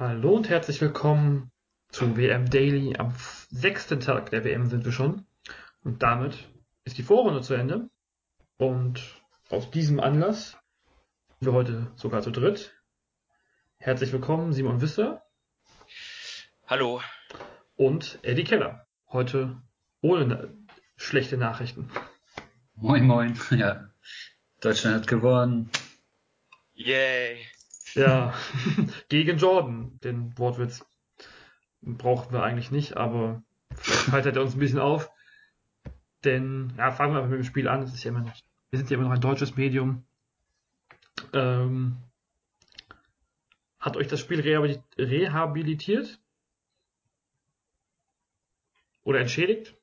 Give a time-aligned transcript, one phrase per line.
[0.00, 1.52] Hallo und herzlich willkommen
[1.90, 2.96] zu WM Daily.
[2.96, 3.12] Am
[3.50, 5.26] sechsten Tag der WM sind wir schon.
[5.84, 6.48] Und damit
[6.84, 7.90] ist die Vorrunde zu Ende.
[8.56, 9.02] Und
[9.50, 10.56] aus diesem Anlass
[11.38, 12.74] sind wir heute sogar zu dritt.
[13.76, 15.22] Herzlich willkommen, Simon Wisser.
[16.66, 17.02] Hallo.
[17.76, 18.86] Und Eddie Keller.
[19.06, 19.60] Heute
[20.00, 20.56] ohne
[20.96, 21.90] schlechte Nachrichten.
[22.74, 23.38] Moin, moin.
[23.50, 23.90] Ja.
[24.62, 25.68] Deutschland hat gewonnen.
[26.72, 27.44] Yay.
[27.94, 28.34] Ja,
[29.08, 29.98] gegen Jordan.
[30.02, 30.84] Den Wortwitz
[31.82, 33.42] brauchen wir eigentlich nicht, aber
[33.74, 35.10] vielleicht haltet er uns ein bisschen auf.
[36.24, 37.80] Denn, ja, fangen wir einfach mit dem Spiel an.
[37.80, 38.34] Das ist ja immer noch,
[38.70, 40.04] wir sind ja immer noch ein deutsches Medium.
[41.32, 41.96] Ähm,
[43.78, 46.20] hat euch das Spiel rehabilitiert?
[49.02, 49.74] Oder entschädigt?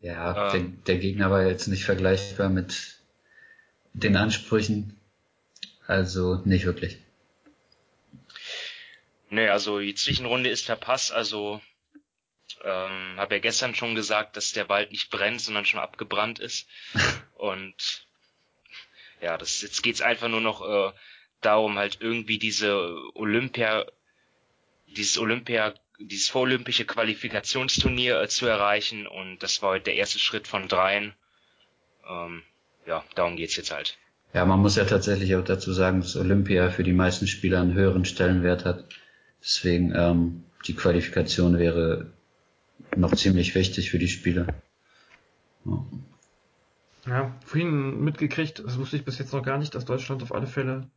[0.00, 0.76] Ja, ähm.
[0.84, 3.02] der, der Gegner war jetzt nicht vergleichbar mit
[3.94, 5.00] den Ansprüchen.
[5.86, 6.98] Also nicht wirklich.
[9.30, 11.12] Nee, also die Zwischenrunde ist verpasst.
[11.12, 11.60] Also
[12.62, 16.68] ähm, habe ja gestern schon gesagt, dass der Wald nicht brennt, sondern schon abgebrannt ist.
[17.34, 18.06] Und
[19.20, 20.92] ja, das jetzt geht's einfach nur noch äh,
[21.40, 23.86] darum, halt irgendwie diese Olympia,
[24.86, 29.06] dieses Olympia, dieses vorolympische Qualifikationsturnier äh, zu erreichen.
[29.06, 31.14] Und das war heute der erste Schritt von dreien.
[32.08, 32.42] Ähm,
[32.86, 33.98] ja, darum geht's jetzt halt.
[34.34, 37.74] Ja, man muss ja tatsächlich auch dazu sagen, dass Olympia für die meisten Spieler einen
[37.74, 38.84] höheren Stellenwert hat.
[39.40, 42.10] Deswegen ähm, die Qualifikation wäre
[42.96, 44.48] noch ziemlich wichtig für die Spieler.
[45.64, 45.86] Ja.
[47.06, 50.48] ja, vorhin mitgekriegt, das wusste ich bis jetzt noch gar nicht, dass Deutschland auf alle
[50.48, 50.90] Fälle,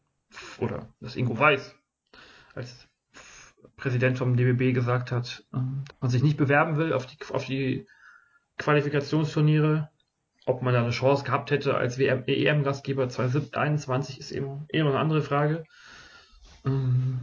[0.58, 1.76] oder dass Ingo Weiß
[2.56, 2.88] als
[3.76, 7.86] Präsident vom DBB gesagt hat, ähm, man sich nicht bewerben will auf die, auf die
[8.58, 9.92] Qualifikationsturniere
[10.48, 15.22] ob man da eine Chance gehabt hätte als EM-Gastgeber 2021 ist eben, eben eine andere
[15.22, 15.66] Frage.
[16.66, 17.20] Ähm,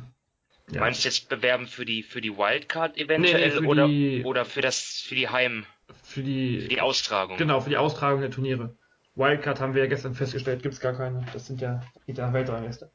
[0.71, 0.81] ja.
[0.81, 4.45] Meinst du jetzt bewerben für die für die Wildcard eventuell nee, nee, oder die, oder
[4.45, 5.65] für das für die Heim
[6.03, 7.39] für die, für die Austragung?
[7.39, 8.77] Genau, für die Austragung der Turniere.
[9.15, 11.25] Wildcard haben wir ja gestern festgestellt, gibt es gar keine.
[11.33, 12.91] Das sind ja die Weltrangliste.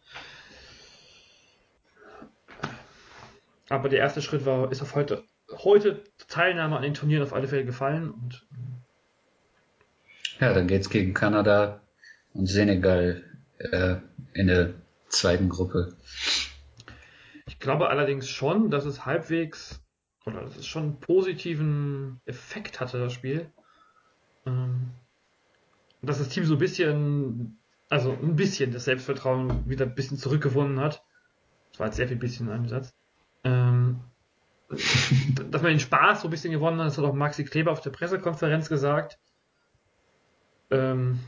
[3.70, 5.24] Aber der erste Schritt war, ist auf heute,
[5.64, 8.48] heute Teilnahme an den Turnieren auf alle Fälle gefallen und
[10.40, 11.82] ja, dann geht's gegen Kanada
[12.34, 13.24] und Senegal
[13.60, 13.96] äh,
[14.34, 14.74] in der
[15.10, 15.96] zweiten Gruppe.
[17.48, 19.82] Ich glaube allerdings schon, dass es halbwegs
[20.26, 23.52] oder dass es schon einen positiven Effekt hatte, das Spiel.
[24.46, 24.92] Ähm,
[26.02, 30.80] dass das Team so ein bisschen, also ein bisschen das Selbstvertrauen wieder ein bisschen zurückgewonnen
[30.80, 31.04] hat.
[31.72, 32.94] Das war jetzt sehr viel bisschen ein Satz.
[33.44, 34.00] Ähm,
[34.70, 37.82] dass man den Spaß so ein bisschen gewonnen hat, das hat auch Maxi Kleber auf
[37.82, 39.18] der Pressekonferenz gesagt.
[40.72, 41.19] Ähm,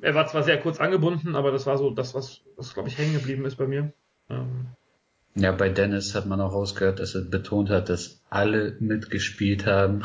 [0.00, 2.96] er war zwar sehr kurz angebunden, aber das war so das, was, was glaube ich,
[2.96, 3.92] hängen geblieben ist bei mir.
[4.30, 4.68] Ähm,
[5.34, 10.02] ja, bei Dennis hat man auch rausgehört, dass er betont hat, dass alle mitgespielt haben.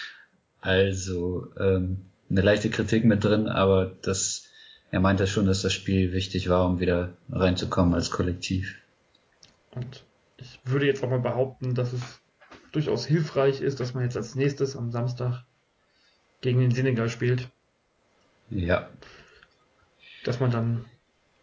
[0.60, 4.48] also ähm, eine leichte Kritik mit drin, aber das,
[4.90, 8.76] er meinte schon, dass das Spiel wichtig war, um wieder reinzukommen als Kollektiv.
[9.72, 10.04] Und
[10.38, 12.02] ich würde jetzt auch mal behaupten, dass es
[12.72, 15.44] durchaus hilfreich ist, dass man jetzt als nächstes am Samstag
[16.40, 17.48] gegen den Senegal spielt.
[18.50, 18.88] Ja.
[20.24, 20.84] Dass man dann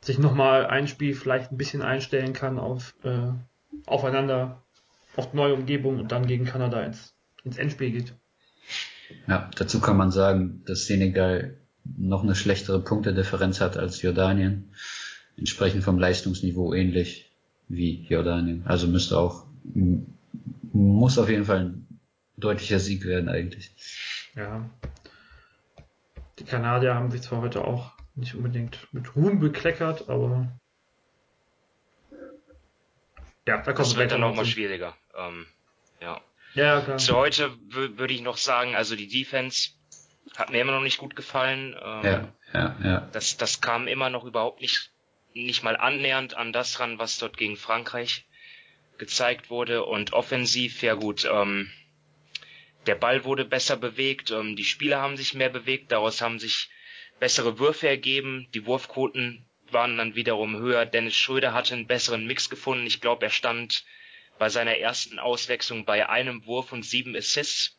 [0.01, 3.31] sich nochmal ein Spiel vielleicht ein bisschen einstellen kann auf äh,
[3.85, 4.61] aufeinander,
[5.15, 7.13] auf neue Umgebung und dann gegen Kanada ins,
[7.43, 8.13] ins Endspiel geht.
[9.27, 11.57] Ja, dazu kann man sagen, dass Senegal
[11.97, 14.69] noch eine schlechtere Punktedifferenz hat als Jordanien.
[15.37, 17.31] Entsprechend vom Leistungsniveau ähnlich
[17.67, 18.63] wie Jordanien.
[18.65, 19.45] Also müsste auch,
[20.73, 21.99] muss auf jeden Fall ein
[22.37, 23.71] deutlicher Sieg werden eigentlich.
[24.35, 24.69] Ja,
[26.41, 30.51] die Kanadier haben sich zwar heute auch nicht unbedingt mit Ruhm bekleckert, aber
[33.47, 34.95] ja, da kommt es wird dann nochmal schwieriger.
[35.15, 35.45] Ähm,
[35.99, 36.19] ja.
[36.53, 36.97] Ja, klar.
[36.97, 39.69] Zu heute würde ich noch sagen, also die Defense
[40.35, 41.75] hat mir immer noch nicht gut gefallen.
[41.81, 43.09] Ähm, ja, ja, ja.
[43.11, 44.91] Das, das kam immer noch überhaupt nicht,
[45.33, 48.27] nicht mal annähernd an das ran, was dort gegen Frankreich
[48.97, 49.85] gezeigt wurde.
[49.85, 51.69] Und offensiv, ja gut, ähm,
[52.87, 56.69] der Ball wurde besser bewegt, ähm, die Spieler haben sich mehr bewegt, daraus haben sich
[57.19, 60.85] bessere Würfe ergeben, die Wurfquoten waren dann wiederum höher.
[60.85, 62.85] Dennis Schröder hatte einen besseren Mix gefunden.
[62.85, 63.85] Ich glaube, er stand
[64.37, 67.77] bei seiner ersten Auswechslung bei einem Wurf und sieben Assists.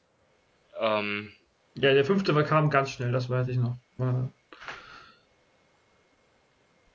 [0.78, 1.32] Ähm,
[1.74, 3.76] ja, der fünfte war kam ganz schnell, das weiß ich noch.
[3.98, 4.30] War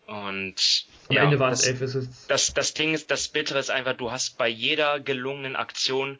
[0.07, 2.27] und Am ja, Ende waren es elf Assists.
[2.27, 6.18] Das, das Ding ist, das Bittere ist einfach, du hast bei jeder gelungenen Aktion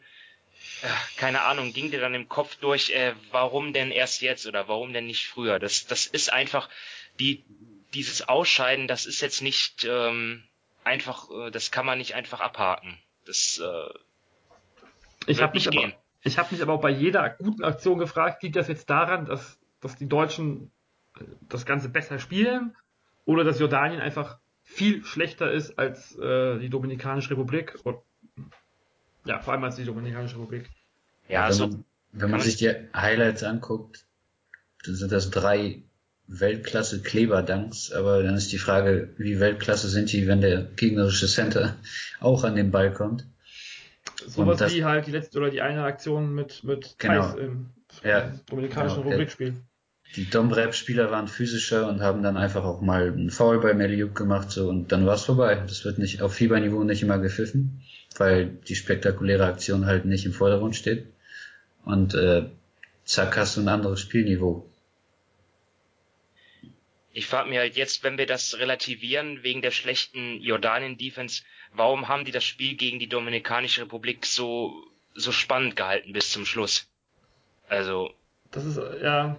[1.16, 4.92] keine Ahnung, ging dir dann im Kopf durch, äh, warum denn erst jetzt oder warum
[4.92, 5.58] denn nicht früher?
[5.58, 6.68] Das, das ist einfach
[7.18, 7.44] die,
[7.94, 10.44] dieses Ausscheiden, das ist jetzt nicht, ähm,
[10.84, 12.98] einfach, äh, das kann man nicht einfach abhaken.
[13.26, 13.98] Das äh,
[15.26, 15.92] ich habe mich, aber,
[16.22, 19.58] ich hab mich aber auch bei jeder guten Aktion gefragt, liegt das jetzt daran, dass,
[19.80, 20.70] dass die Deutschen
[21.18, 22.76] äh, das Ganze besser spielen
[23.24, 27.98] oder dass Jordanien einfach viel schlechter ist als äh, die Dominikanische Republik und
[29.28, 30.70] ja, vor allem als die Dominikanische Republik.
[31.28, 34.06] Ja, wenn, so man, wenn man sich die Highlights anguckt,
[34.84, 35.82] dann sind das drei
[36.26, 41.76] Weltklasse Kleberdanks, aber dann ist die Frage, wie Weltklasse sind die, wenn der gegnerische Center
[42.20, 43.26] auch an den Ball kommt.
[44.26, 47.70] Sowas das, wie halt die letzte oder die eine Aktion mit, mit genau, im
[48.02, 49.54] ja, Dominikanischen genau, Rubrikspiel.
[50.16, 54.50] Die Domrep-Spieler waren physischer und haben dann einfach auch mal einen Foul bei Meliuk gemacht
[54.50, 55.54] so und dann war es vorbei.
[55.54, 57.82] Das wird nicht auf Fieberniveau nicht immer gepfiffen,
[58.16, 61.06] weil die spektakuläre Aktion halt nicht im Vordergrund steht.
[61.84, 62.46] Und äh,
[63.04, 64.68] zack hast du ein anderes Spielniveau.
[67.12, 72.24] Ich frage mir halt jetzt, wenn wir das relativieren wegen der schlechten Jordanien-Defense, warum haben
[72.24, 74.84] die das Spiel gegen die Dominikanische Republik so,
[75.14, 76.88] so spannend gehalten bis zum Schluss?
[77.68, 78.14] Also.
[78.50, 79.38] Das ist, ja,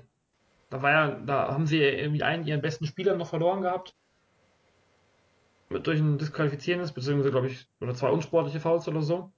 [0.69, 3.95] da war ja, da haben sie irgendwie einen ihren besten Spieler noch verloren gehabt.
[5.69, 9.31] Mit durch ein disqualifizierendes, beziehungsweise, glaube ich, oder zwei unsportliche Fouls oder so.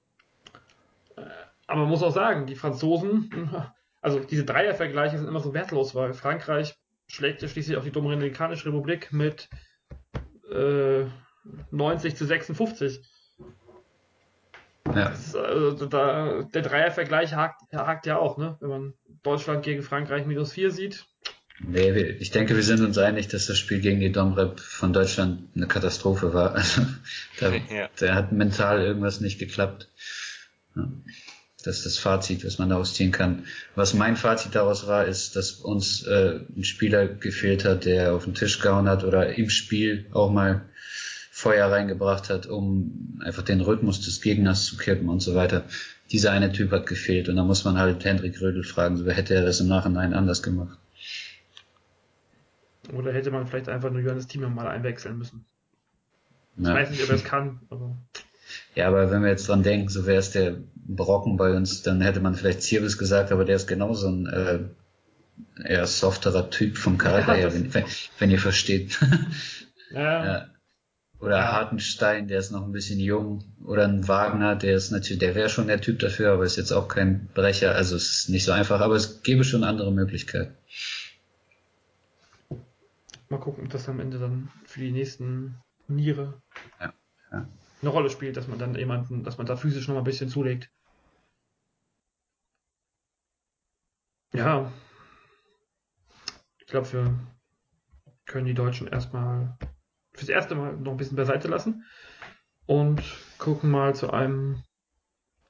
[1.15, 1.21] Äh,
[1.67, 3.49] aber man muss auch sagen, die Franzosen,
[4.01, 9.11] also diese Dreiervergleiche sind immer so wertlos, weil Frankreich schlägt schließlich auf die Dominikanische Republik
[9.11, 9.49] mit
[10.51, 11.05] äh,
[11.71, 13.01] 90 zu 56.
[14.93, 15.09] Ja.
[15.09, 18.57] Ist, also da, der Dreiervergleich hakt, hakt ja auch, ne?
[18.59, 18.93] Wenn man
[19.23, 21.05] Deutschland gegen Frankreich minus 4 sieht.
[21.59, 25.43] Nee, ich denke, wir sind uns einig, dass das Spiel gegen die Domrep von Deutschland
[25.55, 26.55] eine Katastrophe war.
[26.55, 26.81] Also,
[27.39, 27.89] da, ja.
[27.99, 29.87] da hat mental irgendwas nicht geklappt.
[31.63, 33.45] Das ist das Fazit, was man daraus ziehen kann.
[33.75, 38.23] Was mein Fazit daraus war, ist, dass uns äh, ein Spieler gefehlt hat, der auf
[38.23, 40.65] den Tisch gehauen hat oder im Spiel auch mal
[41.29, 45.65] Feuer reingebracht hat, um einfach den Rhythmus des Gegners zu kippen und so weiter.
[46.11, 49.33] Dieser eine Typ hat gefehlt und da muss man halt Hendrik Rödel fragen, so hätte
[49.33, 50.77] er das im Nachhinein anders gemacht.
[52.93, 55.45] Oder hätte man vielleicht einfach nur Johannes Thiemann mal einwechseln müssen.
[56.57, 56.73] Ich ja.
[56.73, 57.59] weiß nicht, ob er es kann.
[57.69, 57.95] Aber
[58.75, 62.01] ja, aber wenn wir jetzt dran denken, so wäre es der Brocken bei uns, dann
[62.01, 64.59] hätte man vielleicht Zirbis gesagt, aber der ist genauso ein äh,
[65.63, 67.85] eher softerer Typ vom Charakter her, wenn, wenn,
[68.19, 68.99] wenn, ihr versteht.
[69.91, 70.25] ja.
[70.25, 70.47] ja.
[71.21, 71.51] Oder ja.
[71.51, 73.43] Hartenstein, der ist noch ein bisschen jung.
[73.63, 76.71] Oder ein Wagner, der ist natürlich, der wäre schon der Typ dafür, aber ist jetzt
[76.71, 77.75] auch kein Brecher.
[77.75, 80.55] Also es ist nicht so einfach, aber es gäbe schon andere Möglichkeiten.
[83.29, 85.55] Mal gucken, ob das am Ende dann für die nächsten
[85.87, 86.41] Turniere
[86.79, 86.93] ja.
[87.31, 87.47] Ja
[87.81, 90.29] eine Rolle spielt, dass man dann jemanden, dass man da physisch noch mal ein bisschen
[90.29, 90.71] zulegt.
[94.33, 94.71] Ja,
[96.59, 97.19] ich glaube, wir
[98.25, 99.57] können die Deutschen erstmal
[100.21, 101.83] fürs erste Mal noch ein bisschen beiseite lassen
[102.67, 103.01] und
[103.39, 104.63] gucken mal zu einem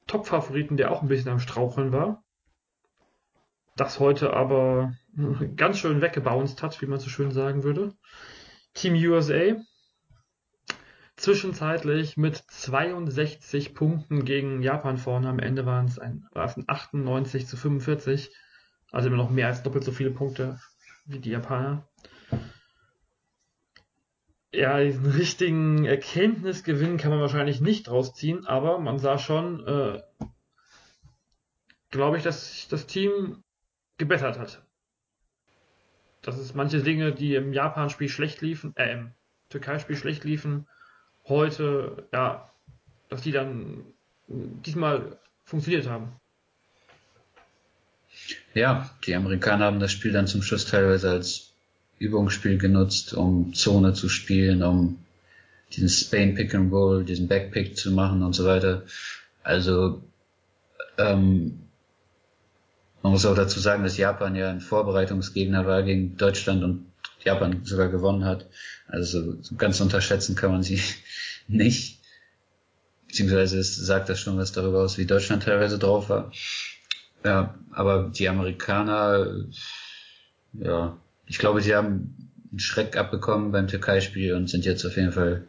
[0.08, 2.24] Top-Favoriten, der auch ein bisschen am Straucheln war.
[3.76, 4.94] Das heute aber
[5.58, 7.94] ganz schön weggebounced hat, wie man so schön sagen würde.
[8.74, 9.58] Team USA
[11.18, 15.28] zwischenzeitlich mit 62 Punkten gegen Japan vorne.
[15.28, 18.34] Am Ende waren es ein, war es ein 98 zu 45.
[18.90, 20.60] Also immer noch mehr als doppelt so viele Punkte
[21.06, 21.88] wie die Japaner.
[24.54, 30.02] Ja, diesen richtigen Erkenntnisgewinn kann man wahrscheinlich nicht rausziehen, aber man sah schon, äh,
[31.90, 33.44] glaube ich, dass sich das Team
[33.98, 34.62] gebessert hat.
[36.22, 39.12] Dass es manche Dinge, die im Japan-Spiel schlecht liefen, äh, im
[39.50, 40.68] Türkei-Spiel schlecht liefen,
[41.28, 42.52] heute, ja,
[43.08, 43.86] dass die dann
[44.28, 46.20] diesmal funktioniert haben.
[48.54, 51.51] Ja, die Amerikaner haben das Spiel dann zum Schluss teilweise als
[52.02, 54.98] Übungsspiel genutzt, um Zone zu spielen, um
[55.72, 58.84] diesen Spain Pick and Roll, diesen Backpick zu machen und so weiter.
[59.44, 60.02] Also
[60.98, 61.60] ähm,
[63.04, 66.88] man muss auch dazu sagen, dass Japan ja ein Vorbereitungsgegner war gegen Deutschland und
[67.24, 68.48] Japan sogar gewonnen hat.
[68.88, 70.82] Also ganz unterschätzen kann man sie
[71.48, 72.00] nicht.
[73.08, 76.32] Beziehungsweise es sagt das schon was darüber aus, wie Deutschland teilweise drauf war.
[77.24, 79.46] Ja, aber die Amerikaner,
[80.54, 80.98] ja,
[81.32, 85.48] ich glaube, sie haben einen Schreck abbekommen beim Türkei-Spiel und sind jetzt auf jeden Fall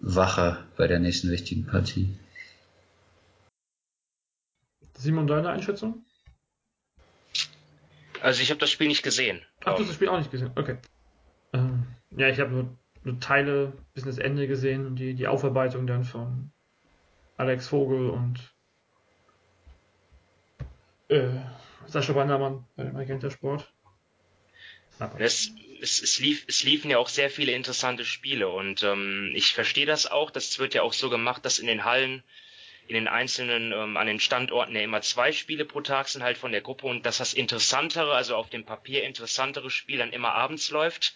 [0.00, 2.14] wacher bei der nächsten wichtigen Partie.
[4.98, 6.04] Simon, deine Einschätzung?
[8.20, 9.40] Also ich habe das Spiel nicht gesehen.
[9.64, 10.76] Ach, du hast das Spiel auch nicht gesehen, okay.
[11.54, 15.86] Ähm, ja, ich habe nur, nur Teile bis das Ende gesehen und die, die Aufarbeitung
[15.86, 16.52] dann von
[17.38, 18.54] Alex Vogel und
[21.08, 21.30] äh,
[21.86, 23.72] Sascha Bandermann bei dem Agent der Sport.
[25.18, 29.54] Es, es, es, lief, es liefen ja auch sehr viele interessante Spiele und ähm, ich
[29.54, 30.30] verstehe das auch.
[30.30, 32.22] Das wird ja auch so gemacht, dass in den Hallen,
[32.86, 36.38] in den einzelnen, ähm, an den Standorten ja immer zwei Spiele pro Tag sind halt
[36.38, 40.34] von der Gruppe und dass das interessantere, also auf dem Papier interessantere Spiel dann immer
[40.34, 41.14] abends läuft.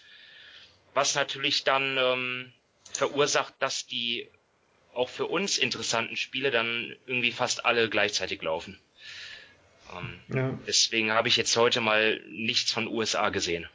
[0.93, 2.53] Was natürlich dann ähm,
[2.93, 4.29] verursacht, dass die
[4.93, 8.79] auch für uns interessanten Spiele dann irgendwie fast alle gleichzeitig laufen.
[9.93, 10.59] Ähm, ja.
[10.65, 13.67] Deswegen habe ich jetzt heute mal nichts von USA gesehen.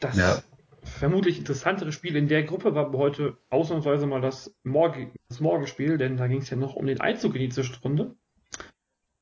[0.00, 0.42] Das ja.
[0.82, 6.16] vermutlich interessantere Spiel in der Gruppe war heute ausnahmsweise mal das, Morgen, das Morgenspiel, denn
[6.16, 8.16] da ging es ja noch um den Einzug in die Zwischenrunde.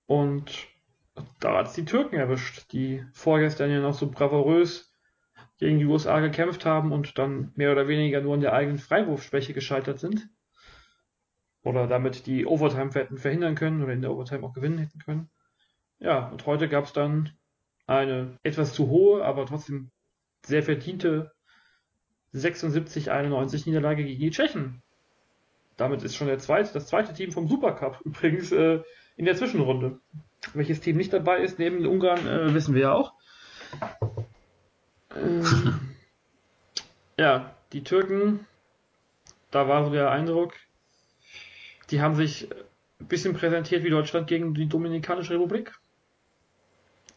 [0.06, 0.66] Und
[1.40, 4.92] da hat es die Türken erwischt, die vorgestern ja noch so bravourös
[5.58, 9.54] gegen die USA gekämpft haben und dann mehr oder weniger nur an der eigenen Freiwurfschwäche
[9.54, 10.28] gescheitert sind.
[11.62, 15.30] Oder damit die Overtime hätten verhindern können oder in der Overtime auch gewinnen hätten können.
[15.98, 17.30] Ja, und heute gab es dann
[17.86, 19.90] eine etwas zu hohe, aber trotzdem
[20.44, 21.32] sehr verdiente
[22.34, 24.82] 76-91 Niederlage gegen die Tschechen.
[25.76, 28.80] Damit ist schon der zweite, das zweite Team vom Supercup übrigens äh,
[29.16, 30.00] in der Zwischenrunde.
[30.52, 33.14] Welches Team nicht dabei ist, neben Ungarn, äh, wissen wir ja auch.
[35.16, 35.44] Ähm,
[37.18, 38.46] ja, die Türken,
[39.50, 40.54] da war so der Eindruck,
[41.90, 42.48] die haben sich
[43.00, 45.72] ein bisschen präsentiert wie Deutschland gegen die Dominikanische Republik.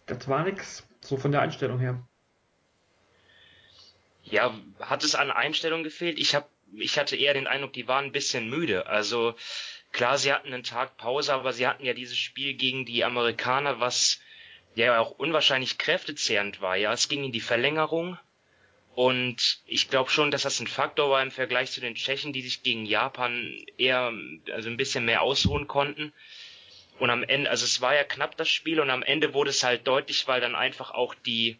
[0.05, 2.01] Das war nix, so von der Einstellung her.
[4.29, 6.19] Ja, hat es an Einstellung gefehlt?
[6.19, 8.87] Ich hab, ich hatte eher den Eindruck, die waren ein bisschen müde.
[8.87, 9.35] Also
[9.91, 13.79] klar, sie hatten einen Tag Pause, aber sie hatten ja dieses Spiel gegen die Amerikaner,
[13.79, 14.19] was
[14.75, 16.75] ja auch unwahrscheinlich kräftezehrend war.
[16.75, 18.17] Ja, es ging in die Verlängerung
[18.97, 22.41] und ich glaube schon, dass das ein Faktor war im Vergleich zu den Tschechen, die
[22.41, 24.11] sich gegen Japan eher,
[24.51, 26.13] also ein bisschen mehr ausruhen konnten.
[26.97, 29.63] Und am Ende, also es war ja knapp das Spiel und am Ende wurde es
[29.63, 31.57] halt deutlich, weil dann einfach auch die,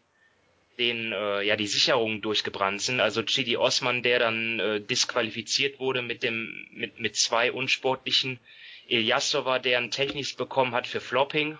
[0.77, 2.99] den, äh, ja, die Sicherungen durchgebrannt sind.
[2.99, 8.39] Also Chidi Osman, der dann äh, disqualifiziert wurde mit dem, mit, mit zwei unsportlichen.
[8.87, 11.57] Ilyasova, der ein Technisch bekommen hat für Flopping.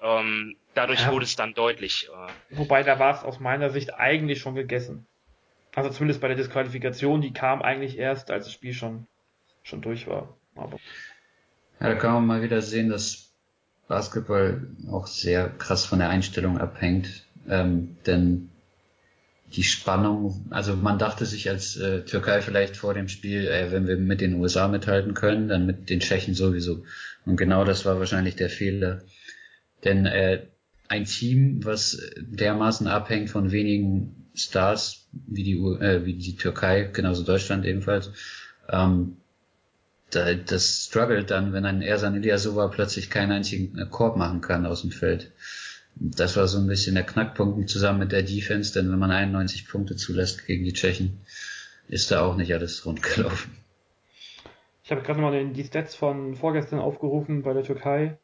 [0.00, 1.12] Ähm, dadurch ja.
[1.12, 2.08] wurde es dann deutlich.
[2.08, 5.06] Äh, Wobei, da war es aus meiner Sicht eigentlich schon gegessen.
[5.74, 9.06] Also zumindest bei der Disqualifikation, die kam eigentlich erst, als das Spiel schon,
[9.62, 10.36] schon durch war.
[10.54, 10.78] Aber
[11.80, 13.32] ja, da kann man mal wieder sehen, dass
[13.88, 17.26] Basketball auch sehr krass von der Einstellung abhängt.
[17.48, 18.51] Ähm, denn
[19.54, 23.86] die Spannung, also man dachte sich als äh, Türkei vielleicht vor dem Spiel, äh, wenn
[23.86, 26.84] wir mit den USA mithalten können, dann mit den Tschechen sowieso.
[27.26, 29.02] Und genau das war wahrscheinlich der Fehler.
[29.84, 30.46] Denn äh,
[30.88, 37.22] ein Team, was dermaßen abhängt von wenigen Stars wie die, äh, wie die Türkei, genauso
[37.22, 38.10] Deutschland ebenfalls,
[38.70, 39.18] ähm,
[40.10, 44.82] da, das struggelt dann, wenn ein Ersan Ilyasova plötzlich keinen einzigen Korb machen kann aus
[44.82, 45.32] dem Feld.
[45.94, 49.68] Das war so ein bisschen der Knackpunkt zusammen mit der Defense, denn wenn man 91
[49.68, 51.20] Punkte zulässt gegen die Tschechen,
[51.88, 53.56] ist da auch nicht alles rund gelaufen.
[54.84, 58.18] Ich habe gerade mal die Stats von vorgestern aufgerufen bei der Türkei.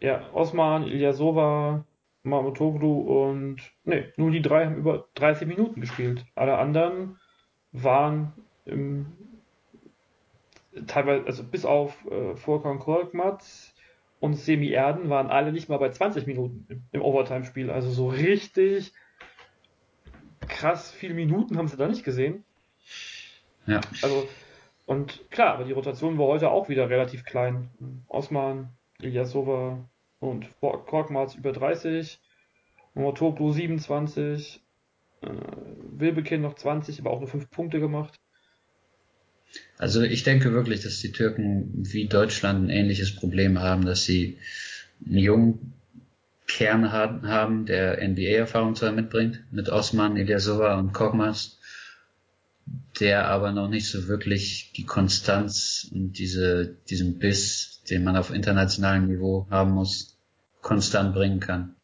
[0.00, 1.84] Ja, Osman, Ilyasova,
[2.22, 6.24] Mamutoglu und nee, nur die drei haben über 30 Minuten gespielt.
[6.34, 7.18] Alle anderen
[7.72, 8.32] waren
[8.64, 9.06] im
[10.86, 13.69] teilweise, also bis auf äh, Volkan Korkmaz
[14.20, 17.70] und Semi Erden waren alle nicht mal bei 20 Minuten im, im Overtime-Spiel.
[17.70, 18.92] Also so richtig
[20.46, 22.44] krass viele Minuten haben sie da nicht gesehen.
[23.66, 23.80] Ja.
[24.02, 24.28] Also,
[24.86, 27.70] und klar, aber die Rotation war heute auch wieder relativ klein.
[28.08, 29.78] Osman, Ilyasova
[30.18, 32.20] und Korkmaz über 30,
[32.94, 34.62] Motoglu 27,
[35.22, 35.28] äh,
[35.92, 38.19] Wilbekin noch 20, aber auch nur 5 Punkte gemacht.
[39.78, 44.38] Also ich denke wirklich, dass die Türken wie Deutschland ein ähnliches Problem haben, dass sie
[45.06, 45.72] einen jungen
[46.46, 51.58] Kern haben, der NBA-Erfahrung zwar mitbringt, mit Osman, Ilyasova und Korkmaz,
[52.98, 58.30] der aber noch nicht so wirklich die Konstanz und diese, diesen Biss, den man auf
[58.30, 60.18] internationalem Niveau haben muss,
[60.60, 61.76] konstant bringen kann.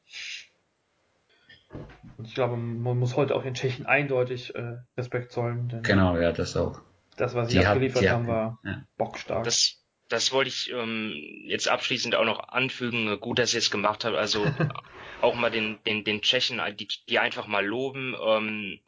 [2.18, 5.80] Und ich glaube, man muss heute auch den Tschechen eindeutig äh, Respekt zollen.
[5.82, 6.80] genau, ja, das auch.
[7.16, 8.84] Das, was sie die abgeliefert hat, haben, war ja.
[8.96, 9.44] bockstark.
[9.44, 11.14] Das, das wollte ich ähm,
[11.46, 13.18] jetzt abschließend auch noch anfügen.
[13.20, 14.16] Gut, dass ihr es gemacht habt.
[14.16, 14.46] Also
[15.22, 18.80] auch mal den, den, den Tschechen, die, die einfach mal loben, ähm,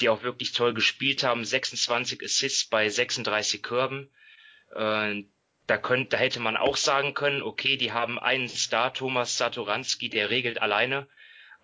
[0.00, 1.44] die auch wirklich toll gespielt haben.
[1.44, 4.10] 26 Assists bei 36 Körben.
[4.74, 5.24] Äh,
[5.66, 10.08] da, könnt, da hätte man auch sagen können, okay, die haben einen Star, Thomas Satoranski,
[10.08, 11.06] der regelt alleine.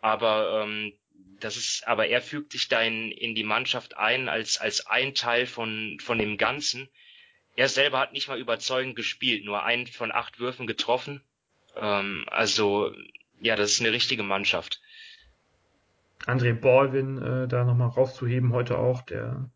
[0.01, 0.93] Aber ähm,
[1.41, 5.15] das ist, aber er fügt sich da in, in die Mannschaft ein als, als ein
[5.15, 6.89] Teil von, von dem Ganzen.
[7.57, 11.23] Er selber hat nicht mal überzeugend gespielt, nur einen von acht Würfen getroffen.
[11.77, 12.93] Ähm, also,
[13.41, 14.81] ja, das ist eine richtige Mannschaft.
[16.27, 19.51] André Baldwin äh, da nochmal rauszuheben heute auch, der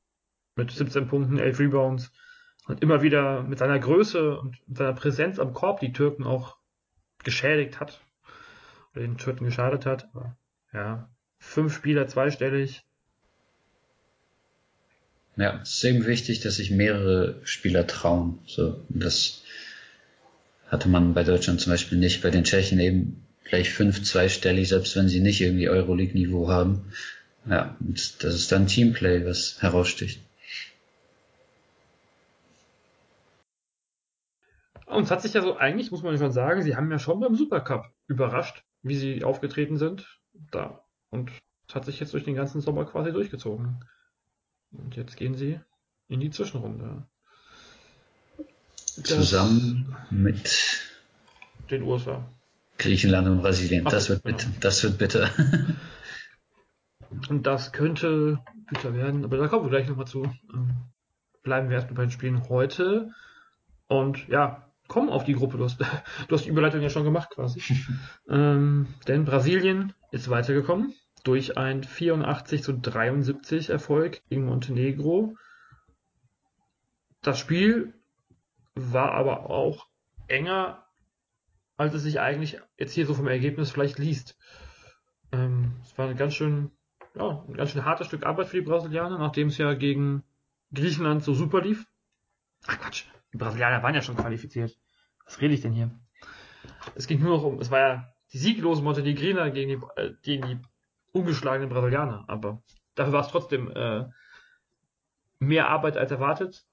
[0.55, 2.13] mit 17 Punkten, 11 Rebounds
[2.67, 6.59] und immer wieder mit seiner Größe und seiner Präsenz am Korb die Türken auch
[7.25, 8.01] geschädigt hat
[8.93, 10.09] oder den Türken geschadet hat.
[10.15, 10.37] Aber
[10.73, 11.09] ja,
[11.39, 12.83] fünf Spieler zweistellig.
[15.37, 18.41] Ja, es ist eben wichtig, dass sich mehrere Spieler trauen.
[18.47, 19.43] So, das
[20.69, 24.97] hatte man bei Deutschland zum Beispiel nicht, bei den Tschechen eben gleich fünf zweistellig, selbst
[24.97, 26.93] wenn sie nicht irgendwie Euroleague-Niveau haben.
[27.49, 30.21] Ja, das ist dann Teamplay, was heraussticht.
[34.87, 37.21] Und es hat sich ja so, eigentlich muss man schon sagen, sie haben ja schon
[37.21, 40.19] beim Supercup überrascht, wie sie aufgetreten sind.
[40.51, 40.83] Da.
[41.11, 41.31] Und
[41.69, 43.85] es hat sich jetzt durch den ganzen Sommer quasi durchgezogen.
[44.73, 45.61] Und jetzt gehen sie
[46.09, 47.07] in die Zwischenrunde.
[48.97, 50.81] Das Zusammen mit
[51.71, 52.25] den USA.
[52.79, 53.85] Griechenland und Brasilien.
[53.87, 54.37] Ach, das, wird genau.
[54.37, 54.51] bitter.
[54.61, 55.31] das wird bitter.
[57.29, 60.25] und das könnte bitter werden, aber da kommen wir gleich nochmal zu.
[60.53, 60.71] Ähm,
[61.43, 63.13] bleiben wir erstmal bei den Spielen heute.
[63.87, 65.59] Und ja, komm auf die Gruppe.
[65.59, 65.81] Du hast,
[66.29, 67.63] du hast die Überleitung ja schon gemacht quasi.
[68.29, 75.37] ähm, denn Brasilien ist weitergekommen durch ein 84 zu 73 Erfolg gegen Montenegro.
[77.23, 77.93] Das Spiel
[78.75, 79.89] war aber auch
[80.29, 80.87] enger,
[81.77, 84.39] als es sich eigentlich jetzt hier so vom Ergebnis vielleicht liest.
[85.33, 86.71] Ähm, es war ein ganz schön,
[87.15, 90.23] ja, ein ganz schön hartes Stück Arbeit für die Brasilianer, nachdem es ja gegen
[90.73, 91.87] Griechenland so super lief.
[92.67, 94.79] Ach Quatsch, die Brasilianer waren ja schon qualifiziert.
[95.25, 95.91] Was rede ich denn hier?
[96.95, 100.47] Es ging nur noch um, es war ja die sieglosen Montenegriner gegen die, äh, gegen
[100.47, 100.59] die
[101.13, 102.63] ungeschlagenen Brasilianer, aber
[102.95, 104.07] dafür war es trotzdem äh,
[105.39, 106.67] mehr Arbeit als erwartet.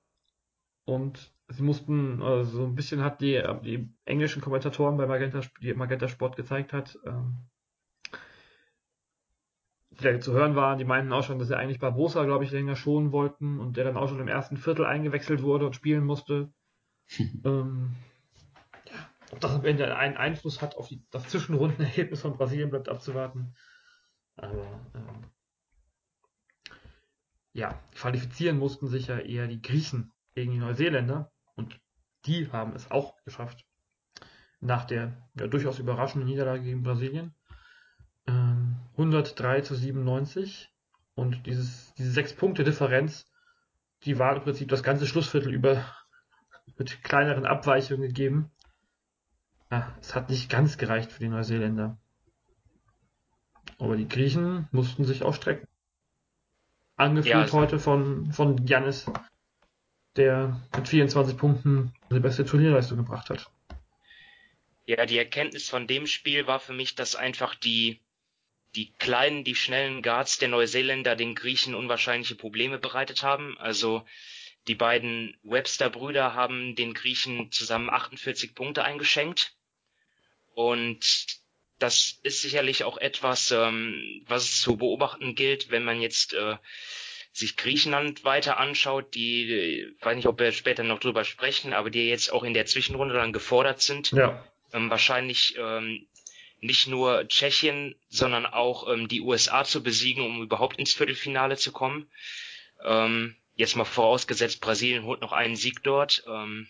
[0.85, 5.73] Und sie mussten, also so ein bisschen hat die, die englischen Kommentatoren bei Magenta, die
[5.73, 7.47] Magenta Sport gezeigt hat, ähm,
[9.91, 12.51] die da zu hören waren, die meinten auch schon, dass sie eigentlich Barbosa, glaube ich,
[12.51, 16.03] länger schonen wollten und der dann auch schon im ersten Viertel eingewechselt wurde und spielen
[16.03, 16.51] musste.
[17.45, 17.95] ähm,
[19.31, 23.55] ob das am Ende einen Einfluss hat auf die, das Zwischenrundenergebnis von Brasilien, bleibt abzuwarten.
[24.35, 25.31] Aber ähm,
[27.53, 31.79] ja, qualifizieren mussten sich ja eher die Griechen gegen die Neuseeländer und
[32.25, 33.65] die haben es auch geschafft.
[34.59, 37.33] Nach der ja, durchaus überraschenden Niederlage gegen Brasilien.
[38.97, 40.71] 103 zu 97.
[41.15, 43.25] Und dieses, diese sechs Punkte Differenz,
[44.03, 45.85] die war im Prinzip das ganze Schlussviertel über
[46.77, 48.51] mit kleineren Abweichungen gegeben.
[49.71, 51.97] Ja, es hat nicht ganz gereicht für die Neuseeländer.
[53.79, 55.67] Aber die Griechen mussten sich auch strecken.
[56.97, 59.05] Angeführt ja, also heute von, von Janis,
[60.15, 63.51] der mit 24 Punkten die beste Turnierleistung gebracht hat.
[64.85, 67.99] Ja, die Erkenntnis von dem Spiel war für mich, dass einfach die
[68.75, 73.57] die kleinen, die schnellen Guards der Neuseeländer den Griechen unwahrscheinliche Probleme bereitet haben.
[73.57, 74.05] Also
[74.67, 79.53] die beiden Webster-Brüder haben den Griechen zusammen 48 Punkte eingeschenkt.
[80.53, 81.39] Und
[81.79, 86.55] das ist sicherlich auch etwas, ähm, was zu beobachten gilt, wenn man jetzt äh,
[87.31, 91.89] sich Griechenland weiter anschaut, die, ich weiß nicht, ob wir später noch drüber sprechen, aber
[91.89, 94.11] die jetzt auch in der Zwischenrunde dann gefordert sind.
[94.11, 94.43] Ja.
[94.71, 96.07] Ähm, wahrscheinlich ähm,
[96.61, 101.73] nicht nur Tschechien, sondern auch ähm, die USA zu besiegen, um überhaupt ins Viertelfinale zu
[101.73, 102.09] kommen.
[102.83, 106.23] Ähm, jetzt mal vorausgesetzt, Brasilien holt noch einen Sieg dort.
[106.27, 106.67] Ähm,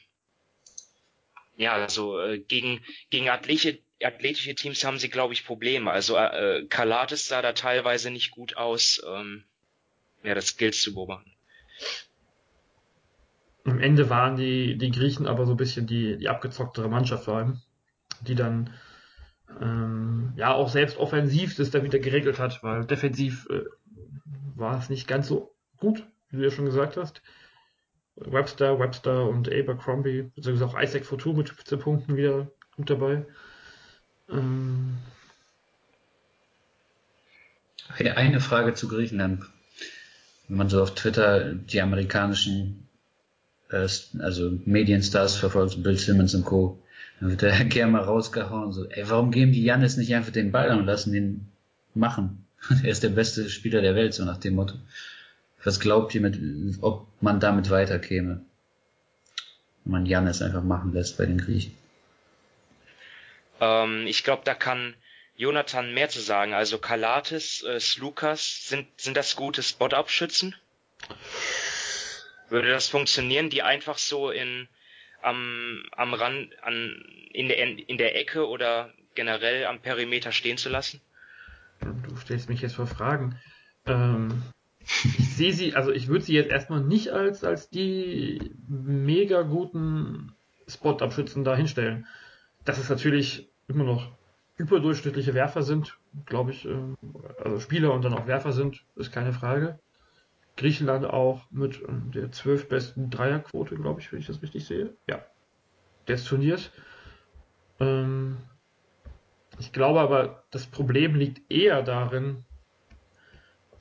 [1.58, 5.92] ja, also äh, gegen, gegen athletische, athletische Teams haben sie, glaube ich, Probleme.
[5.92, 9.02] Also äh, Kalates sah da teilweise nicht gut aus.
[9.08, 9.44] Ähm,
[10.24, 11.32] ja, das gilt zu beobachten.
[13.64, 17.38] Am Ende waren die, die Griechen aber so ein bisschen die, die abgezocktere Mannschaft vor
[17.38, 17.62] allem,
[18.22, 18.74] die dann
[19.60, 23.64] ähm, ja auch selbst offensiv das dann wieder geregelt hat, weil defensiv äh,
[24.56, 27.22] war es nicht ganz so gut, wie du ja schon gesagt hast.
[28.16, 33.26] Webster, Webster und Abercrombie, beziehungsweise auch Isaac Fortu mit 15 Punkten wieder gut dabei.
[34.30, 34.98] Ähm,
[37.90, 39.44] eine Frage zu Griechenland.
[40.48, 42.88] Wenn man so auf Twitter die amerikanischen
[43.70, 43.88] äh,
[44.20, 46.80] also Medienstars verfolgt, Bill Simmons und Co.,
[47.20, 50.52] dann wird er gerne mal rausgehauen, so, ey, warum geben die Janis nicht einfach den
[50.52, 51.48] Ball an und lassen den
[51.94, 52.46] machen?
[52.84, 54.76] er ist der beste Spieler der Welt, so nach dem Motto.
[55.66, 56.38] Was glaubt ihr, mit,
[56.82, 58.46] ob man damit weiterkäme?
[59.84, 61.76] Wenn man Janis einfach machen lässt bei den Griechen.
[63.60, 64.94] Ähm, ich glaube, da kann
[65.36, 66.54] Jonathan mehr zu sagen.
[66.54, 70.56] Also Kalates, äh, Slukas, sind, sind das gute Spot-Up-Schützen?
[72.50, 74.68] Würde das funktionieren, die einfach so in
[75.24, 80.70] am, am Rand, an, in der, in der Ecke oder generell am Perimeter stehen zu
[80.70, 81.02] lassen?
[81.82, 83.40] du stellst mich jetzt vor Fragen.
[83.86, 84.44] Ähm,
[84.86, 90.34] ich sehe sie, also ich würde sie jetzt erstmal nicht als, als die mega guten
[90.68, 92.08] Spot-Abschützen da hinstellen.
[92.64, 94.12] Dass es natürlich immer noch
[94.58, 96.78] überdurchschnittliche Werfer sind, glaube ich, äh,
[97.44, 99.80] also Spieler und dann auch Werfer sind, ist keine Frage.
[100.58, 104.96] Griechenland auch mit äh, der zwölf besten Dreierquote, glaube ich, wenn ich das richtig sehe.
[105.10, 105.26] Ja.
[106.08, 106.72] Des Turniers.
[107.80, 108.38] Ähm,
[109.60, 112.46] ich glaube aber, das Problem liegt eher darin,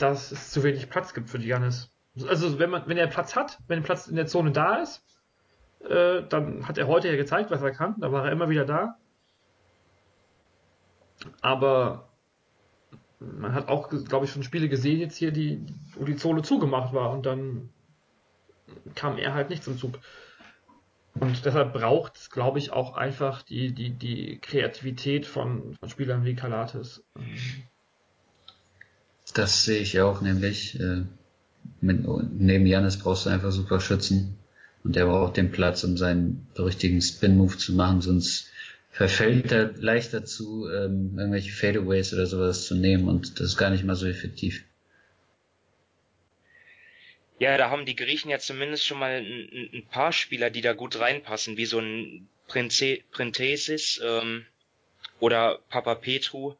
[0.04, 1.90] dass es zu wenig Platz gibt für Giannis.
[2.28, 5.02] Also wenn man, wenn er Platz hat, wenn Platz in der Zone da ist,
[5.80, 7.96] äh, dann hat er heute ja gezeigt, was er kann.
[8.00, 8.96] Da war er immer wieder da.
[11.40, 12.08] Aber
[13.18, 15.64] man hat auch, glaube ich, schon Spiele gesehen jetzt hier, die,
[15.94, 17.70] wo die Zone zugemacht war und dann
[18.94, 19.98] kam er halt nicht zum Zug.
[21.14, 26.24] Und deshalb braucht es, glaube ich, auch einfach die, die, die Kreativität von, von Spielern
[26.24, 27.04] wie Kalates.
[29.32, 31.02] Das sehe ich auch, nämlich äh,
[31.80, 32.04] mit,
[32.38, 34.36] neben Janis brauchst du einfach super Schützen
[34.84, 38.50] und der braucht den Platz, um seinen richtigen Spin-Move zu machen, sonst
[38.90, 43.70] verfällt er leicht dazu, ähm, irgendwelche Fadeaways oder sowas zu nehmen und das ist gar
[43.70, 44.64] nicht mal so effektiv.
[47.40, 50.72] Ja, da haben die Griechen ja zumindest schon mal ein, ein paar Spieler, die da
[50.72, 54.46] gut reinpassen, wie so ein Prince, Printesis ähm,
[55.18, 56.54] oder Papa Petru.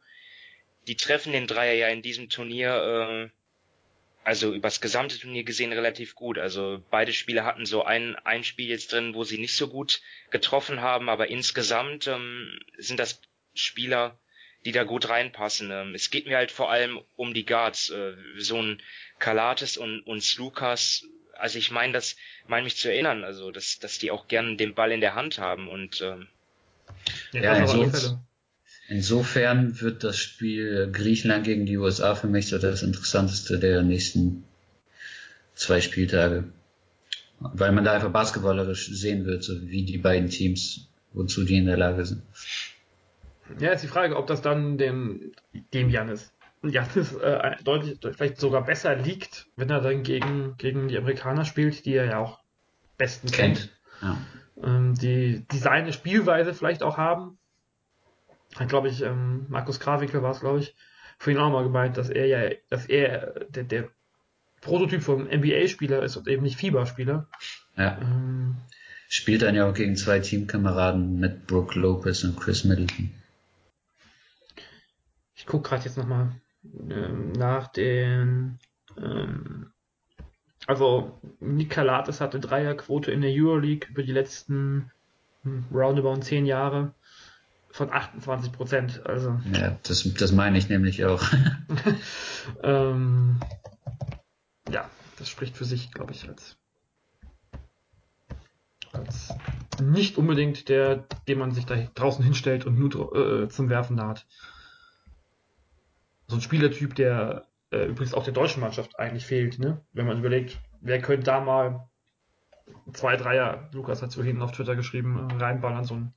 [0.86, 3.30] Die treffen den Dreier ja in diesem Turnier, äh,
[4.22, 6.38] also übers gesamte Turnier gesehen, relativ gut.
[6.38, 10.00] Also beide Spieler hatten so ein, ein Spiel jetzt drin, wo sie nicht so gut
[10.30, 13.20] getroffen haben, aber insgesamt ähm, sind das
[13.54, 14.18] Spieler,
[14.64, 15.70] die da gut reinpassen.
[15.70, 17.90] Ähm, es geht mir halt vor allem um die Guards.
[17.90, 18.82] Äh, so ein
[19.18, 22.16] Kalates und, und Lukas, also ich meine, das
[22.46, 25.38] meine mich zu erinnern, also dass, dass die auch gern den Ball in der Hand
[25.38, 26.28] haben und ähm,
[27.32, 28.18] ja, ja inso,
[28.88, 34.44] insofern wird das Spiel Griechenland gegen die USA für mich so das interessanteste der nächsten
[35.54, 36.44] zwei Spieltage.
[37.40, 41.66] Weil man da einfach basketballerisch sehen wird, so wie die beiden Teams, wozu die in
[41.66, 42.22] der Lage sind.
[43.58, 45.32] Ja, ist die Frage, ob das dann dem,
[45.72, 46.32] dem Janis
[46.70, 51.84] Janis äh, deutlich, vielleicht sogar besser liegt, wenn er dann gegen, gegen die Amerikaner spielt,
[51.84, 52.40] die er ja auch
[52.96, 53.70] besten kennt.
[54.00, 54.18] Ja.
[54.62, 57.38] Ähm, die, die seine Spielweise vielleicht auch haben.
[58.56, 60.74] Hat, glaube ich, ähm, Markus Krawinkel war es, glaube ich,
[61.18, 63.88] vorhin auch mal gemeint, dass er ja, dass er der, der
[64.60, 67.28] Prototyp vom NBA-Spieler ist und eben nicht Fieberspieler.
[67.76, 67.98] Ja.
[68.00, 68.56] Ähm,
[69.08, 73.10] Spielt dann ja auch gegen zwei Teamkameraden mit Brooke Lopez und Chris Middleton.
[75.34, 76.32] Ich gucke gerade jetzt nochmal
[76.90, 78.58] ähm, nach den
[78.96, 79.72] ähm,
[80.66, 84.90] also Nikolatis hatte Dreierquote in der Euroleague über die letzten
[85.42, 86.94] hm, roundabout zehn Jahre
[87.74, 89.04] von 28 Prozent.
[89.04, 91.20] Also ja, das, das meine ich nämlich auch.
[92.62, 93.40] ähm,
[94.70, 96.56] ja, das spricht für sich, glaube ich, als
[98.92, 99.34] als
[99.82, 104.06] nicht unbedingt der, den man sich da draußen hinstellt und nur äh, zum Werfen da
[104.06, 104.26] hat
[106.28, 109.84] so ein Spielertyp, der äh, übrigens auch der deutschen Mannschaft eigentlich fehlt, ne?
[109.92, 111.88] Wenn man überlegt, wer könnte da mal
[112.92, 116.14] zwei Dreier, Lukas hat es vorhin auf Twitter geschrieben, äh, reinballern, so ein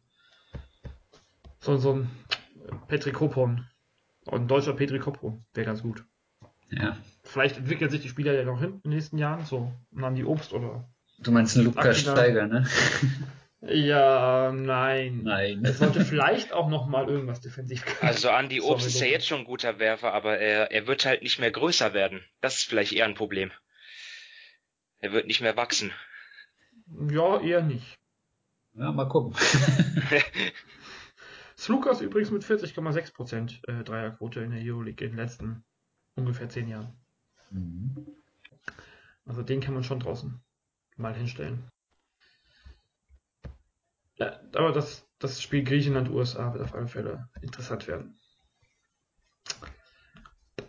[1.67, 2.09] so, so ein
[2.87, 3.67] Petri Kopon.
[4.31, 6.03] Ein deutscher Petri Kopon wäre ganz gut.
[6.69, 6.97] Ja.
[7.23, 10.23] Vielleicht entwickeln sich die Spieler ja noch hin in den nächsten Jahren, so an die
[10.23, 10.89] Obst oder.
[11.19, 12.65] Du meinst einen Lukas Steiger, ne?
[13.59, 15.21] Ja, nein.
[15.23, 15.65] Nein.
[15.65, 18.07] Er sollte vielleicht auch noch mal irgendwas defensiv können.
[18.07, 21.05] Also Andy Obst Sorry, ist ja jetzt schon ein guter Werfer, aber er, er wird
[21.07, 22.23] halt nicht mehr größer werden.
[22.39, 23.51] Das ist vielleicht eher ein Problem.
[24.99, 25.91] Er wird nicht mehr wachsen.
[27.09, 27.97] Ja, eher nicht.
[28.75, 29.35] Ja, mal gucken.
[31.57, 35.65] Slukas übrigens mit 40,6% äh, Dreierquote in der Euroleague in den letzten
[36.15, 36.93] ungefähr zehn Jahren.
[37.51, 38.07] Mhm.
[39.25, 40.39] Also den kann man schon draußen
[40.97, 41.67] mal hinstellen.
[44.15, 48.19] Ja, aber das, das Spiel Griechenland-USA wird auf alle Fälle interessant werden.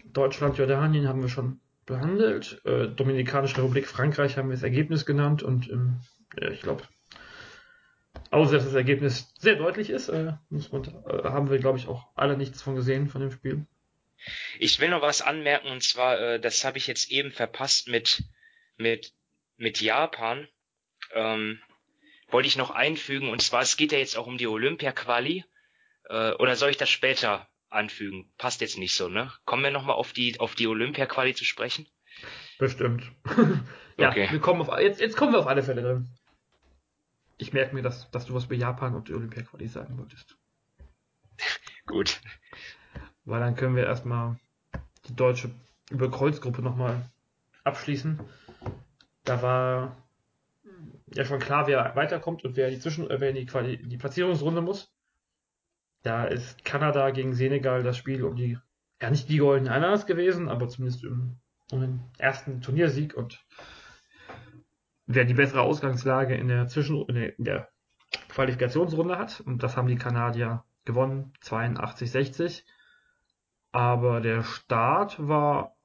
[0.04, 2.60] Deutschland, Jordanien haben wir schon behandelt.
[2.64, 6.00] Äh, Dominikanische Republik, Frankreich haben wir das Ergebnis genannt und ähm,
[6.38, 6.82] ja, ich glaube,
[8.30, 11.88] außer dass das Ergebnis sehr deutlich ist, äh, muss man, äh, haben wir, glaube ich,
[11.88, 13.66] auch alle nichts von gesehen von dem Spiel.
[14.58, 18.24] Ich will noch was anmerken und zwar, äh, das habe ich jetzt eben verpasst mit
[18.76, 19.12] mit
[19.56, 20.48] mit Japan.
[21.14, 21.60] Ähm,
[22.30, 25.44] wollte ich noch einfügen, und zwar, es geht ja jetzt auch um die Olympia-Quali.
[26.08, 28.30] Äh, oder soll ich das später anfügen?
[28.38, 29.32] Passt jetzt nicht so, ne?
[29.44, 31.86] Kommen wir nochmal auf die, auf die Olympia-Quali zu sprechen?
[32.58, 33.10] Bestimmt.
[33.96, 34.28] ja, okay.
[34.30, 36.08] wir kommen auf, jetzt, jetzt kommen wir auf alle Fälle drin.
[37.38, 40.36] Ich merke mir, dass, dass du was über Japan und die Olympia-Quali sagen wolltest.
[41.86, 42.20] Gut.
[43.24, 44.38] weil dann können wir erstmal
[45.08, 45.50] die deutsche
[45.90, 47.08] Überkreuzgruppe nochmal
[47.64, 48.20] abschließen.
[49.24, 49.96] Da war
[51.14, 53.96] ja schon klar, wer weiterkommt und wer die Zwischen äh, wer in die, Quali die
[53.96, 54.92] Platzierungsrunde muss.
[56.02, 58.58] Da ist Kanada gegen Senegal das Spiel um die,
[59.00, 61.38] ja nicht die goldene Ananas gewesen, aber zumindest um,
[61.70, 63.44] um den ersten Turniersieg und
[65.08, 67.68] wer die bessere Ausgangslage in der Zwischen in der
[68.28, 69.40] Qualifikationsrunde hat.
[69.40, 72.62] Und das haben die Kanadier gewonnen, 82-60.
[73.72, 75.76] Aber der Start war,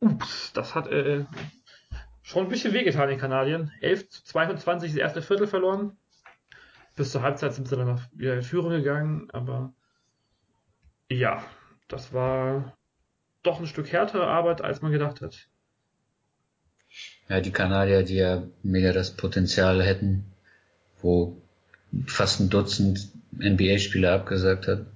[0.00, 1.24] ups, das hat äh,
[2.22, 3.72] schon ein bisschen wehgetan den Kanadiern.
[3.80, 5.96] 11 zu 22 das erste Viertel verloren.
[6.96, 9.72] Bis zur Halbzeit sind sie dann wieder in Führung gegangen, aber
[11.08, 11.42] ja,
[11.88, 12.76] das war
[13.42, 15.48] doch ein Stück härtere Arbeit, als man gedacht hat.
[17.28, 20.24] Ja, die Kanadier, die ja mega das Potenzial hätten,
[21.00, 21.36] wo
[22.06, 23.08] fast ein Dutzend
[23.38, 24.86] NBA-Spieler abgesagt hat.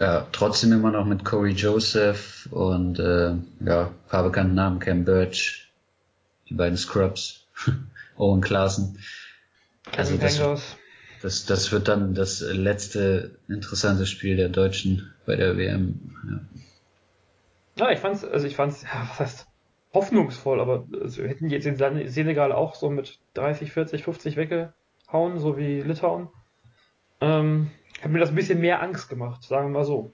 [0.00, 5.70] Ja, trotzdem immer noch mit Corey Joseph und äh, ja, paar bekannten Namen, Cam Birch,
[6.48, 7.46] die beiden Scrubs,
[8.16, 8.98] Owen Klaassen.
[9.96, 10.40] Also das,
[11.20, 16.16] das, das wird dann das letzte interessante Spiel der Deutschen bei der WM.
[17.76, 19.46] Ja, ja ich fand's, also ich fand's, ja, was heißt
[19.94, 25.38] hoffnungsvoll, aber also hätten die jetzt den Senegal auch so mit 30, 40, 50 weggehauen,
[25.38, 26.28] so wie Litauen,
[27.20, 30.12] ähm, hat mir das ein bisschen mehr Angst gemacht, sagen wir mal so.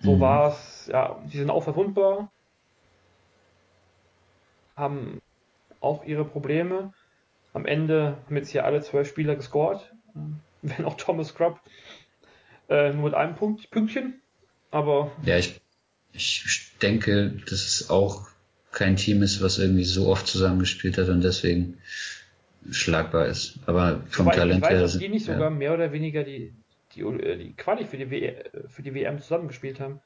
[0.00, 0.20] So mhm.
[0.20, 2.32] war es, ja, die sind auch verwundbar,
[4.76, 5.20] haben
[5.80, 6.92] auch ihre Probleme.
[7.52, 9.92] Am Ende haben jetzt hier alle zwölf Spieler gescored,
[10.62, 11.60] wenn auch Thomas Scrub
[12.68, 14.20] äh, nur mit einem Punkt, Pünktchen,
[14.70, 15.12] aber.
[15.24, 15.60] Ja, ich,
[16.12, 18.28] ich denke, dass es auch
[18.72, 21.78] kein Team ist, was irgendwie so oft zusammengespielt hat und deswegen
[22.70, 23.58] schlagbar ist.
[23.66, 24.76] Aber vom Wobei, Talent her.
[24.76, 25.34] Ich weiß, ob die nicht ja.
[25.34, 26.52] sogar mehr oder weniger die,
[26.94, 28.34] die, die Quali für die, w,
[28.68, 30.00] für die WM zusammengespielt haben.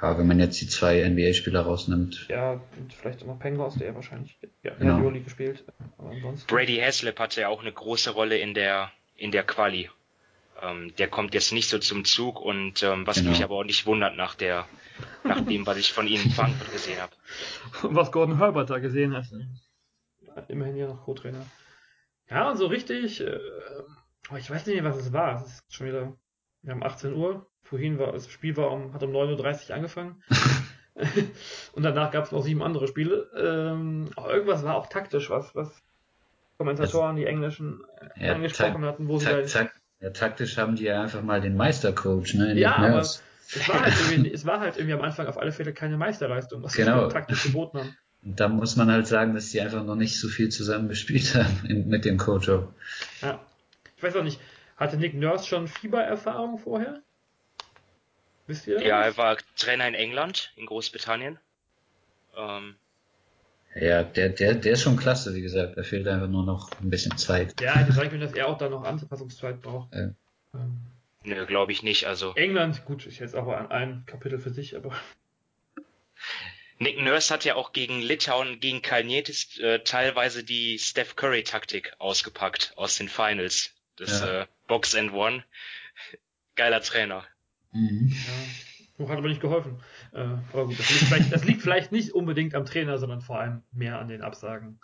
[0.00, 2.26] Ja, wenn man jetzt die zwei NBA-Spieler rausnimmt.
[2.28, 4.98] Ja, und vielleicht auch noch Pengos, der wahrscheinlich ja, genau.
[4.98, 5.64] Juli gespielt.
[5.96, 6.46] Aber ansonsten.
[6.46, 9.88] Brady Haslip hatte ja auch eine große Rolle in der, in der Quali.
[10.62, 13.30] Ähm, der kommt jetzt nicht so zum Zug und ähm, was genau.
[13.30, 14.66] mich aber auch nicht wundert nach der,
[15.24, 17.12] nach dem, was ich von ihm in Frankfurt gesehen habe.
[17.94, 19.26] Was Gordon Herbert da gesehen hat.
[20.48, 21.44] Immerhin ja noch Co-Trainer.
[22.30, 23.38] Ja, und so richtig, äh,
[24.38, 25.36] ich weiß nicht mehr, was es war.
[25.36, 26.12] Es ist schon wieder,
[26.62, 27.46] wir haben 18 Uhr.
[27.62, 30.22] Vorhin war, das Spiel war um, hat um 9.30 Uhr angefangen.
[31.72, 33.30] und danach gab es noch sieben andere Spiele.
[33.36, 35.82] Ähm, aber irgendwas war auch taktisch, was, was
[36.58, 37.84] Kommentatoren, die Englischen,
[38.16, 39.46] ja, angesprochen hatten, wo sie da
[40.00, 42.54] ja, taktisch haben die ja einfach mal den Meistercoach, ne?
[42.54, 43.22] Ja, aber es
[43.68, 46.74] war, halt irgendwie, es war halt irgendwie am Anfang auf alle Fälle keine Meisterleistung, was
[46.74, 47.08] genau.
[47.08, 47.96] sie taktisch geboten haben.
[48.22, 51.34] Und da muss man halt sagen, dass die einfach noch nicht so viel zusammen gespielt
[51.34, 52.48] haben in, mit dem Coach.
[53.22, 53.40] Ja.
[53.96, 54.40] Ich weiß auch nicht,
[54.76, 57.00] hatte Nick Nurse schon Fiebererfahrung vorher?
[58.46, 58.80] Wisst ihr?
[58.82, 61.38] Ja, er war Trainer in England, in Großbritannien.
[62.36, 62.76] Ähm,
[63.78, 65.76] ja, der, der, der ist schon klasse, wie gesagt.
[65.76, 67.60] Da fehlt einfach nur noch ein bisschen Zeit.
[67.60, 69.94] Ja, ich sage mir, dass er auch da noch Anpassungszeit braucht.
[69.94, 70.10] Ja.
[70.54, 70.80] Ähm,
[71.24, 72.06] Nö, glaube ich nicht.
[72.06, 74.92] Also England, gut, ist jetzt auch ein Kapitel für sich, aber.
[76.78, 82.72] Nick Nurse hat ja auch gegen Litauen, gegen Kalnietis äh, teilweise die Steph Curry-Taktik ausgepackt
[82.76, 83.72] aus den Finals.
[83.96, 84.42] Das ja.
[84.42, 85.42] äh, Box and One.
[86.54, 87.24] Geiler Trainer.
[87.72, 88.14] Mhm.
[88.98, 89.80] Ja, hat aber nicht geholfen.
[90.16, 93.38] Äh, aber gut, das liegt, vielleicht, das liegt vielleicht nicht unbedingt am Trainer, sondern vor
[93.38, 94.80] allem mehr an den Absagen.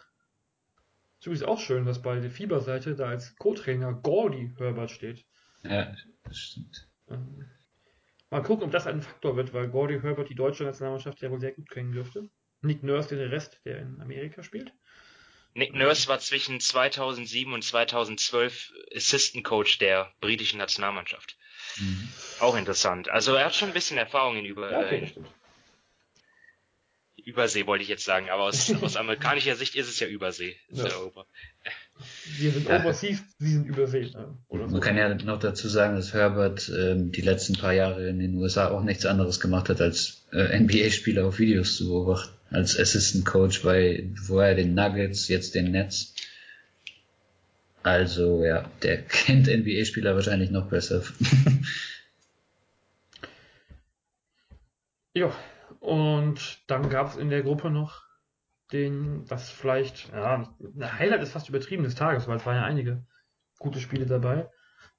[1.19, 5.25] Ist übrigens auch schön, dass bei der Fieberseite da als Co-Trainer Gordy Herbert steht.
[5.63, 6.87] Ja, das stimmt.
[7.09, 7.47] Ähm,
[8.29, 11.41] mal gucken, ob das ein Faktor wird, weil Gordy Herbert die deutsche Nationalmannschaft ja wohl
[11.41, 12.29] sehr gut kennen dürfte.
[12.61, 14.75] Nick Nurse den Rest, der in Amerika spielt.
[15.55, 21.39] Nick Nurse war zwischen 2007 und 2012 Assistant Coach der britischen Nationalmannschaft.
[21.79, 22.09] Mhm.
[22.41, 23.09] Auch interessant.
[23.11, 25.13] Also er hat schon ein bisschen Erfahrung in über, ja, okay,
[27.25, 30.57] Übersee, wollte ich jetzt sagen, aber aus, aus amerikanischer Sicht ist es ja Übersee.
[30.69, 30.91] Ist ja.
[32.39, 32.81] Wir sind ja.
[32.81, 34.11] Overseas, sie sind Übersee.
[34.49, 38.19] Oder Man kann ja noch dazu sagen, dass Herbert ähm, die letzten paar Jahre in
[38.19, 42.33] den USA auch nichts anderes gemacht hat, als äh, NBA-Spieler auf Videos zu beobachten.
[42.51, 46.12] Als Assistant Coach bei vorher den Nuggets, jetzt den Nets.
[47.83, 51.03] Also ja, der kennt NBA-Spieler wahrscheinlich noch besser.
[55.15, 55.33] ja,
[55.81, 58.03] und dann gab es in der Gruppe noch
[58.73, 62.65] den, was vielleicht, ja, ein Highlight ist fast übertrieben des Tages, weil es waren ja
[62.65, 63.05] einige
[63.59, 64.49] gute Spiele dabei.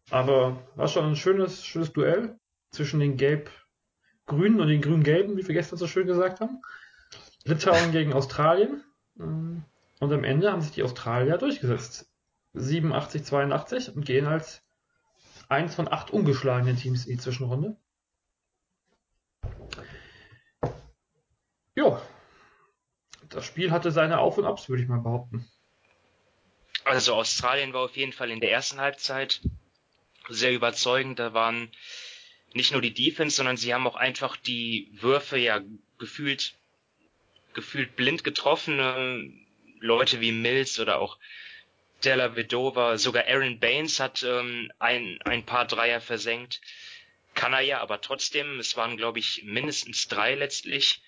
[0.10, 2.38] Aber war schon ein schönes, schönes Duell
[2.72, 6.62] zwischen den Gelb-Grünen und den Grün-Gelben, wie wir gestern so schön gesagt haben.
[7.46, 8.84] Litauen gegen Australien.
[9.16, 9.64] Und
[10.00, 12.13] am Ende haben sich die Australier durchgesetzt.
[12.54, 14.62] 87, 82 und gehen als
[15.50, 17.78] eins von acht ungeschlagenen Teams in die Zwischenrunde.
[21.76, 22.02] Ja,
[23.30, 25.50] das Spiel hatte seine Auf- und Abs, würde ich mal behaupten.
[26.86, 29.42] Also Australien war auf jeden Fall in der ersten Halbzeit
[30.30, 31.18] sehr überzeugend.
[31.18, 31.72] Da waren
[32.54, 35.62] nicht nur die Defense, sondern sie haben auch einfach die Würfe ja
[35.98, 36.56] gefühlt,
[37.54, 39.48] gefühlt blind getroffen.
[39.80, 41.18] Leute wie Mills oder auch
[42.04, 46.62] Della Vedova, sogar Aaron Baines hat ähm, ein, ein paar Dreier versenkt.
[47.34, 51.02] Kann er ja, aber trotzdem, es waren, glaube ich, mindestens drei letztlich.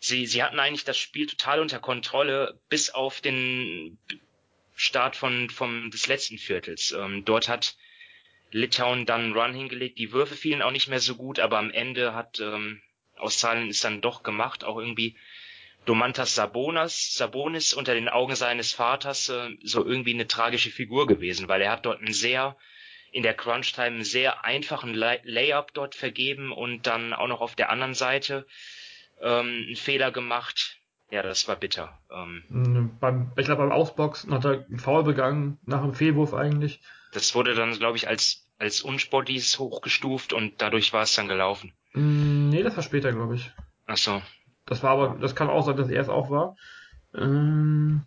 [0.00, 3.98] Sie, sie hatten eigentlich das Spiel total unter Kontrolle, bis auf den
[4.74, 6.92] Start von, vom, des letzten Viertels.
[6.92, 7.76] Ähm, dort hat
[8.50, 9.98] Litauen dann einen Run hingelegt.
[9.98, 12.82] Die Würfe fielen auch nicht mehr so gut, aber am Ende hat ähm,
[13.16, 15.16] Australien es dann doch gemacht, auch irgendwie
[15.84, 21.48] Domantas Sabonas, Sabonis unter den Augen seines Vaters äh, so irgendwie eine tragische Figur gewesen,
[21.48, 22.56] weil er hat dort einen sehr
[23.10, 27.40] in der Crunch Time einen sehr einfachen Lay Layup dort vergeben und dann auch noch
[27.40, 28.46] auf der anderen Seite
[29.20, 30.78] ähm, einen Fehler gemacht.
[31.10, 31.98] Ja, das war bitter.
[32.10, 36.80] Ähm, beim, ich glaube beim Ausboxen hat er einen Foul begangen, nach dem Fehlwurf eigentlich.
[37.12, 41.74] Das wurde dann, glaube ich, als, als unsportlich hochgestuft und dadurch war es dann gelaufen.
[41.92, 43.50] Mm, nee, das war später, glaube ich.
[43.86, 44.22] Ach so.
[44.66, 46.56] Das war aber, das kann auch sein, dass er es auch war.
[47.14, 48.02] Ähm,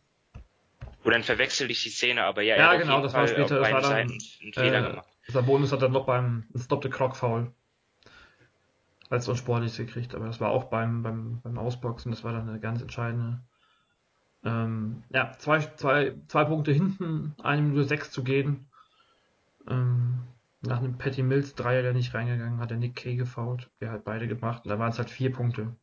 [1.04, 3.60] Oder dann verwechsel ich die Szene, aber ja, ja genau, das Fall war später.
[3.60, 4.20] Das war dann, einen
[4.54, 5.08] Fehler äh, gemacht.
[5.28, 7.52] Sabonis hat dann noch beim Stop the Clock Foul
[9.10, 12.60] als unsportlich gekriegt, aber das war auch beim, beim, beim Ausboxen, das war dann eine
[12.60, 13.40] ganz entscheidende.
[14.44, 18.68] Ähm, ja, zwei, zwei, zwei Punkte hinten, eine Minute sechs zu gehen.
[19.68, 20.24] Ähm,
[20.62, 23.70] nach einem Patty Mills Dreier, der nicht reingegangen hat, der Nick Kay gefault.
[23.82, 25.76] Der hat beide gemacht und da waren es halt vier Punkte.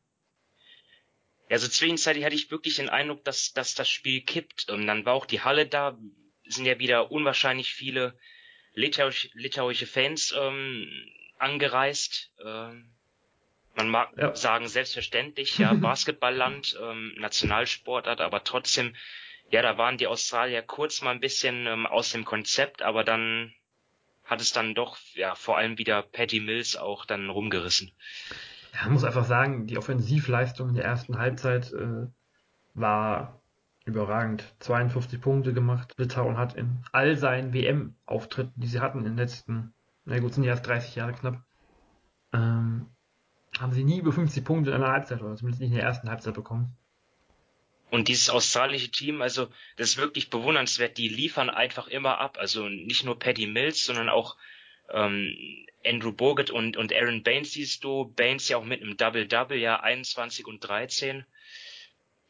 [1.53, 4.71] Also zwischenzeitlich hatte ich wirklich den Eindruck, dass, dass das Spiel kippt.
[4.71, 5.99] Und dann war auch die Halle da,
[6.47, 8.19] sind ja wieder unwahrscheinlich viele
[8.73, 10.89] litauische, litauische Fans ähm,
[11.39, 12.33] angereist.
[12.43, 12.91] Ähm,
[13.75, 14.35] man mag ja.
[14.35, 18.97] sagen, selbstverständlich, ja, Basketballland, ähm, Nationalsportart, aber trotzdem,
[19.51, 23.55] ja, da waren die Australier kurz mal ein bisschen ähm, aus dem Konzept, aber dann
[24.25, 27.93] hat es dann doch, ja, vor allem wieder Patty Mills auch dann rumgerissen.
[28.73, 32.07] Ja, man muss einfach sagen, die Offensivleistung in der ersten Halbzeit äh,
[32.75, 33.43] war
[33.85, 34.45] überragend.
[34.61, 35.93] 52 Punkte gemacht.
[35.97, 40.45] Litauen hat in all seinen WM-Auftritten, die sie hatten in den letzten, na gut, sind
[40.45, 41.43] ja erst 30 Jahre knapp,
[42.33, 42.87] ähm,
[43.59, 46.09] haben sie nie über 50 Punkte in einer Halbzeit oder zumindest nicht in der ersten
[46.09, 46.77] Halbzeit bekommen.
[47.91, 52.39] Und dieses australische Team, also das ist wirklich bewundernswert, die liefern einfach immer ab.
[52.41, 54.39] Also nicht nur Paddy Mills, sondern auch
[54.93, 58.13] ähm, Andrew Bogut und, und Aaron Baines siehst du.
[58.15, 61.25] Baines ja auch mit einem Double-Double, ja 21 und 13.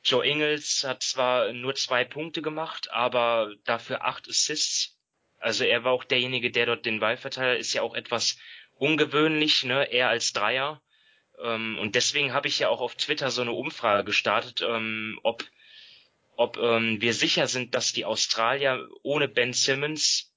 [0.05, 4.99] Joe Ingles hat zwar nur zwei Punkte gemacht, aber dafür acht Assists.
[5.39, 8.39] Also er war auch derjenige, der dort den Ball verteilt, ist ja auch etwas
[8.79, 9.93] ungewöhnlich, ne?
[9.93, 10.83] Er als Dreier.
[11.41, 15.45] Ähm, und deswegen habe ich ja auch auf Twitter so eine Umfrage gestartet, ähm, ob,
[16.37, 20.32] ob ähm, wir sicher sind, dass die Australier ohne Ben Simmons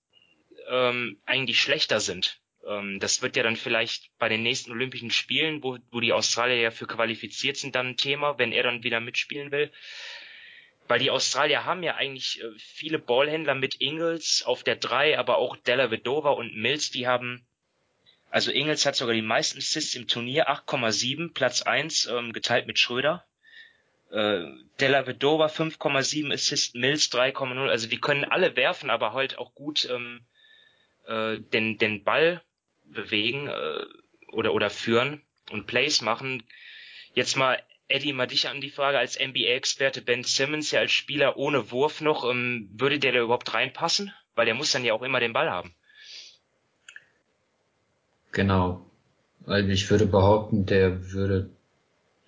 [0.70, 2.40] ähm, eigentlich schlechter sind.
[2.68, 6.58] Ähm, das wird ja dann vielleicht bei den nächsten Olympischen Spielen, wo, wo die Australier
[6.58, 9.72] ja für qualifiziert sind, dann ein Thema, wenn er dann wieder mitspielen will.
[10.88, 15.38] Weil die Australier haben ja eigentlich äh, viele Ballhändler mit Ingles auf der 3, aber
[15.38, 17.46] auch Della Vedova und Mills, die haben
[18.36, 22.78] also Ingels hat sogar die meisten Assists im Turnier, 8,7, Platz 1, ähm, geteilt mit
[22.78, 23.24] Schröder.
[24.12, 24.44] Äh,
[24.82, 27.70] Della Vedova 5,7 Assists, Mills 3,0.
[27.70, 30.26] Also die können alle werfen, aber halt auch gut ähm,
[31.08, 32.42] äh, den, den Ball
[32.86, 33.86] bewegen äh,
[34.32, 36.44] oder, oder führen und Plays machen.
[37.14, 40.02] Jetzt mal, Eddie, mal dich an die Frage als NBA-Experte.
[40.02, 44.12] Ben Simmons ja als Spieler ohne Wurf noch, ähm, würde der da überhaupt reinpassen?
[44.36, 45.74] Weil der muss dann ja auch immer den Ball haben.
[48.32, 48.86] Genau.
[49.42, 51.50] Weil ich würde behaupten, der würde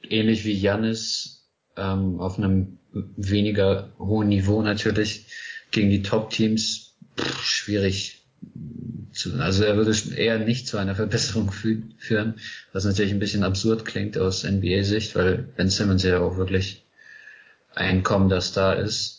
[0.03, 5.25] ähnlich wie Jannis ähm, auf einem weniger hohen Niveau natürlich
[5.71, 6.95] gegen die Top-Teams
[7.41, 8.23] schwierig
[9.39, 12.35] also er würde eher nicht zu einer Verbesserung fü führen,
[12.73, 16.85] was natürlich ein bisschen absurd klingt aus NBA-Sicht, weil Ben Simmons ja auch wirklich
[17.73, 19.17] ein kommender Star ist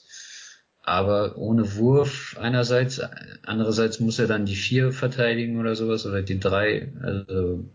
[0.89, 2.99] aber ohne Wurf einerseits,
[3.43, 6.91] andererseits muss er dann die vier verteidigen oder sowas oder die drei.
[7.03, 7.69] Also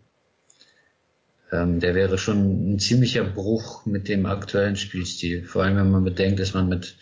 [1.52, 5.44] ähm, der wäre schon ein ziemlicher Bruch mit dem aktuellen Spielstil.
[5.44, 6.96] Vor allem wenn man bedenkt, dass man mit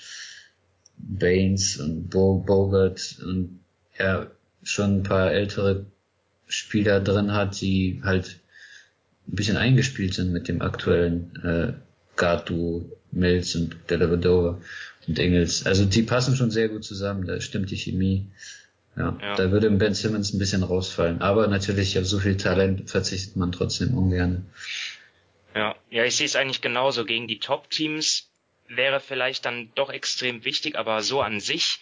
[0.98, 3.61] Baines und Bo Bogart und
[3.98, 4.28] ja
[4.64, 5.86] schon ein paar ältere
[6.48, 8.40] Spieler drin hat, die halt
[9.28, 11.74] ein bisschen eingespielt sind mit dem aktuellen äh,
[12.16, 14.62] Gatu, Mills und Della Vedova
[15.08, 15.66] und Engels.
[15.66, 18.28] Also die passen schon sehr gut zusammen, da stimmt die Chemie.
[18.98, 21.22] Ja, ja, da würde Ben Simmons ein bisschen rausfallen.
[21.22, 24.46] Aber natürlich auf so viel Talent verzichtet man trotzdem ungern.
[25.56, 27.06] Ja, ja, ich sehe es eigentlich genauso.
[27.06, 28.30] Gegen die Top-Teams
[28.68, 31.80] wäre vielleicht dann doch extrem wichtig, aber so an sich,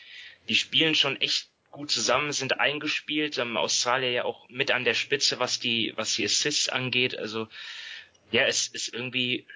[0.49, 1.49] die spielen schon echt
[1.80, 3.38] gut zusammen, sind eingespielt.
[3.38, 7.17] Ähm, Australien ja auch mit an der Spitze, was die, was die Assists angeht.
[7.17, 7.47] Also
[8.32, 9.47] ja, es ist irgendwie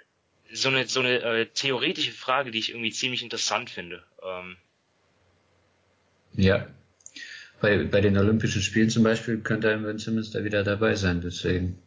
[0.49, 4.03] so eine so eine äh, theoretische Frage, die ich irgendwie ziemlich interessant finde.
[4.23, 4.55] Ähm,
[6.35, 6.67] ja,
[7.59, 11.19] bei, bei den Olympischen Spielen zum Beispiel könnte ein Ben Simmons da wieder dabei sein,
[11.19, 11.77] deswegen.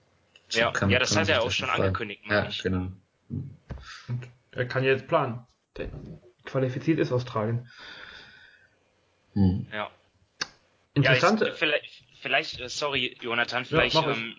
[0.50, 1.82] Ja, kann, ja das hat er auch schon fragen.
[1.82, 2.22] angekündigt.
[2.28, 2.62] Ja, ich.
[2.62, 2.92] genau.
[3.30, 5.46] Und er kann jetzt planen.
[5.78, 7.70] Denn qualifiziert ist Australien.
[9.32, 9.66] Hm.
[9.72, 9.90] Ja.
[10.96, 11.40] Interessant.
[11.42, 14.34] Ja, ich, vielleicht, vielleicht, äh, sorry, Jonathan, vielleicht, ja, ähm,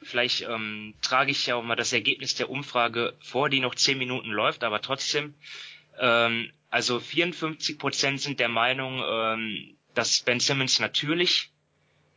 [0.00, 3.98] vielleicht ähm, trage ich ja auch mal das Ergebnis der Umfrage vor, die noch zehn
[3.98, 5.34] Minuten läuft, aber trotzdem,
[5.98, 11.50] ähm, also 54 Prozent sind der Meinung, ähm, dass Ben Simmons natürlich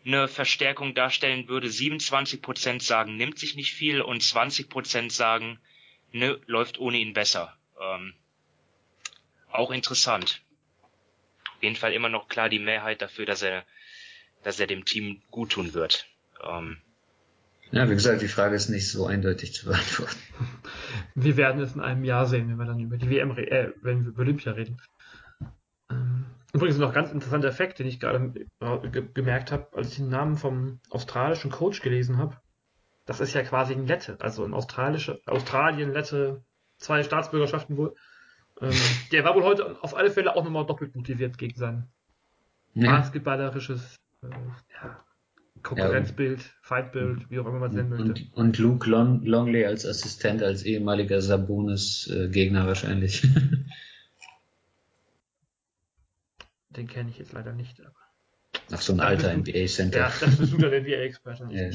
[0.05, 1.69] eine Verstärkung darstellen würde.
[1.69, 5.59] 27 Prozent sagen, nimmt sich nicht viel und 20 Prozent sagen,
[6.13, 7.57] ne, läuft ohne ihn besser.
[7.81, 8.13] Ähm,
[9.51, 10.44] auch interessant.
[11.55, 13.63] Auf jeden Fall immer noch klar die Mehrheit dafür, dass er,
[14.43, 16.07] dass er dem Team gut tun wird.
[16.43, 16.77] Ähm,
[17.71, 20.19] ja, wie gesagt, die Frage ist nicht so eindeutig zu beantworten.
[21.15, 24.03] Wir werden es in einem Jahr sehen, wenn wir dann über die WM, äh, wenn
[24.03, 24.81] wir über Olympia reden.
[25.89, 28.31] Ähm, übrigens noch ganz interessanter Effekt, den ich gerade
[28.91, 32.37] ge gemerkt habe, als ich den Namen vom australischen Coach gelesen habe.
[33.05, 36.43] Das ist ja quasi ein Lette, also ein australische, Australien, Lette,
[36.77, 37.95] zwei Staatsbürgerschaften wohl.
[38.61, 38.71] Ähm,
[39.11, 41.89] der war wohl heute auf alle Fälle auch nochmal doppelt motiviert gegen sein
[42.75, 42.91] ja.
[42.97, 44.27] basketballerisches äh,
[44.73, 45.03] ja,
[45.63, 48.03] Konkurrenzbild, ja, Fightbild, wie auch immer man es nennen möchte.
[48.05, 53.27] Und, und Luke Long, Longley als Assistent, als ehemaliger Sabonis-Gegner äh, wahrscheinlich.
[56.69, 57.79] Den kenne ich jetzt leider nicht.
[57.79, 57.95] Aber
[58.71, 59.99] Ach, so ein alter NBA-Center.
[59.99, 61.69] Ja, das bist du der NBA-Experte, ja.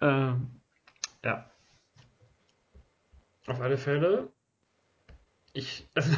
[0.00, 0.50] Ähm,
[1.22, 1.50] ja.
[3.46, 4.30] Auf alle Fälle
[5.54, 6.12] ich, also,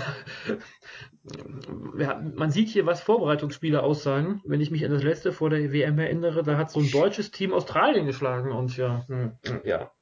[1.99, 4.41] ja, man sieht hier, was Vorbereitungsspiele aussagen.
[4.47, 7.31] Wenn ich mich an das letzte vor der WM erinnere, da hat so ein deutsches
[7.31, 9.33] Team Australien geschlagen und ja, hm,
[9.65, 9.93] ja.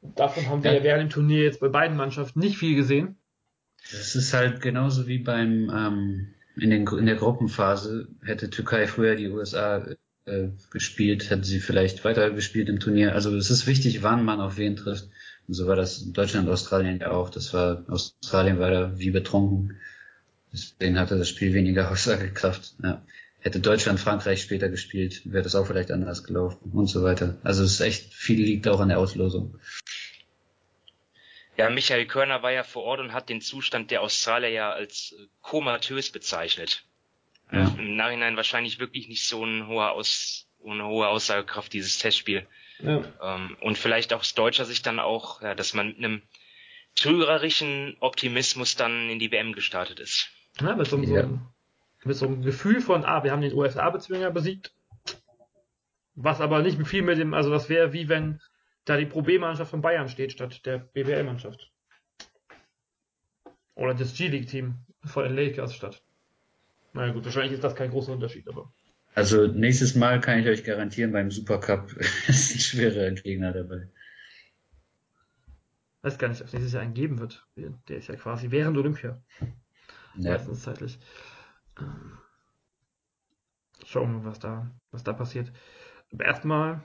[0.00, 0.82] Davon haben wir ja.
[0.82, 3.18] während dem Turnier jetzt bei beiden Mannschaften nicht viel gesehen.
[3.90, 9.16] Das ist halt genauso wie beim ähm, in, den, in der Gruppenphase hätte Türkei früher
[9.16, 9.86] die USA
[10.24, 13.14] äh, gespielt, hätte sie vielleicht weiter gespielt im Turnier.
[13.14, 15.08] Also es ist wichtig, wann man auf wen trifft.
[15.48, 17.30] Und so war das in Deutschland und Australien ja auch.
[17.30, 19.80] Das war, Australien war da wie betrunken.
[20.52, 22.74] Deswegen hatte das Spiel weniger Aussagekraft.
[22.82, 23.02] Ja.
[23.40, 27.38] Hätte Deutschland Frankreich später gespielt, wäre das auch vielleicht anders gelaufen und so weiter.
[27.44, 29.58] Also es ist echt, viel liegt auch an der Auslosung.
[31.56, 35.14] Ja, Michael Körner war ja vor Ort und hat den Zustand der Australier ja als
[35.18, 36.84] äh, komatös bezeichnet.
[37.50, 37.74] Ja.
[37.78, 42.46] Im Nachhinein wahrscheinlich wirklich nicht so ein hoher Aus, eine hohe Aussagekraft, dieses Testspiel.
[42.80, 43.02] Ja.
[43.22, 46.22] Ähm, und vielleicht aus deutscher Sicht dann auch, ja, dass man mit einem
[46.94, 50.30] trügerischen Optimismus dann in die WM gestartet ist.
[50.60, 51.22] Ja, mit so, ja.
[51.22, 51.40] so,
[52.04, 54.72] mit so einem Gefühl von, ah, wir haben den USA-Bezwinger besiegt.
[56.14, 58.40] Was aber nicht viel mit dem, also das wäre wie wenn
[58.84, 61.70] da die Pro B-Mannschaft von Bayern steht statt der BWL-Mannschaft.
[63.74, 64.74] Oder das G-League-Team
[65.04, 66.02] von den Lakers statt.
[66.92, 68.72] Na naja, gut, wahrscheinlich ist das kein großer Unterschied, aber.
[69.18, 71.92] Also nächstes Mal kann ich euch garantieren, beim Supercup
[72.28, 73.88] ist ein schwerer Gegner dabei.
[75.96, 77.44] Ich weiß gar nicht, ob es nächstes Jahr einen geben wird.
[77.56, 79.20] Der ist ja quasi während Olympia.
[80.14, 80.30] Ja.
[80.30, 81.00] Meistens zeitlich.
[81.80, 82.18] Ähm,
[83.84, 85.50] schauen wir mal, was da, was da passiert.
[86.12, 86.80] Aber erstmal,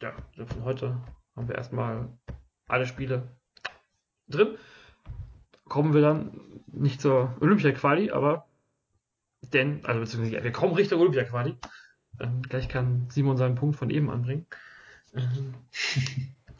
[0.00, 1.00] ja, von heute
[1.34, 2.16] haben wir erstmal
[2.68, 3.36] alle Spiele
[4.28, 4.56] drin.
[5.64, 8.46] Kommen wir dann nicht zur Olympia-Quali, aber
[9.50, 11.56] denn, also beziehungsweise wir kommen Richtung Olympia-Quali.
[12.20, 14.46] Ähm, gleich kann Simon seinen Punkt von eben anbringen.
[15.14, 15.54] Ähm,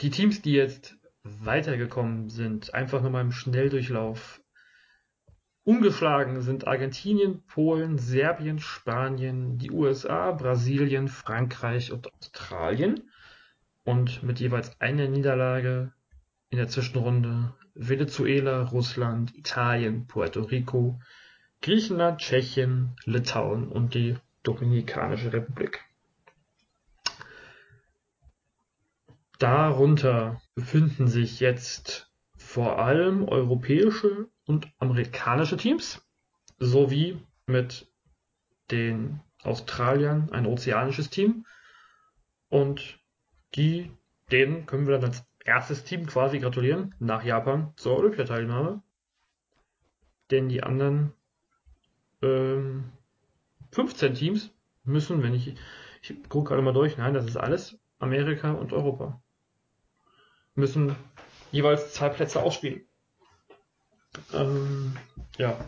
[0.01, 4.41] die Teams, die jetzt weitergekommen sind, einfach nochmal im Schnelldurchlauf.
[5.65, 13.11] Ungeschlagen sind Argentinien, Polen, Serbien, Spanien, die USA, Brasilien, Frankreich und Australien.
[13.85, 15.93] Und mit jeweils einer Niederlage
[16.51, 21.01] in der Zwischenrunde Venezuela, Russland, Italien, Puerto Rico,
[21.67, 25.85] Griechenland, Tschechien, Litauen und die Dominikanische Republik.
[29.41, 36.07] Darunter befinden sich jetzt vor allem europäische und amerikanische Teams
[36.61, 37.93] sowie mit
[38.71, 41.47] den Australiern ein ozeanisches Team
[42.49, 43.01] und
[43.57, 43.91] die
[44.31, 48.85] denen können wir dann als erstes Team quasi gratulieren nach Japan zur Olympiateilnahme.
[50.31, 51.13] Denn die anderen
[52.27, 52.93] ähm,
[53.73, 54.51] 15 Teams
[54.85, 55.55] müssen, wenn ich,
[56.03, 59.21] ich gucke gerade mal durch, nein, das ist alles Amerika und Europa,
[60.55, 60.97] müssen
[61.53, 62.87] jeweils zwei Plätze ausspielen.
[64.33, 64.97] Ähm,
[65.39, 65.59] ja.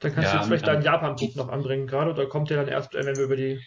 [0.00, 2.68] Dann kannst ja, du jetzt vielleicht deinen Japan-Punkt noch anbringen gerade, oder kommt der dann
[2.68, 3.64] erst, wenn wir über die,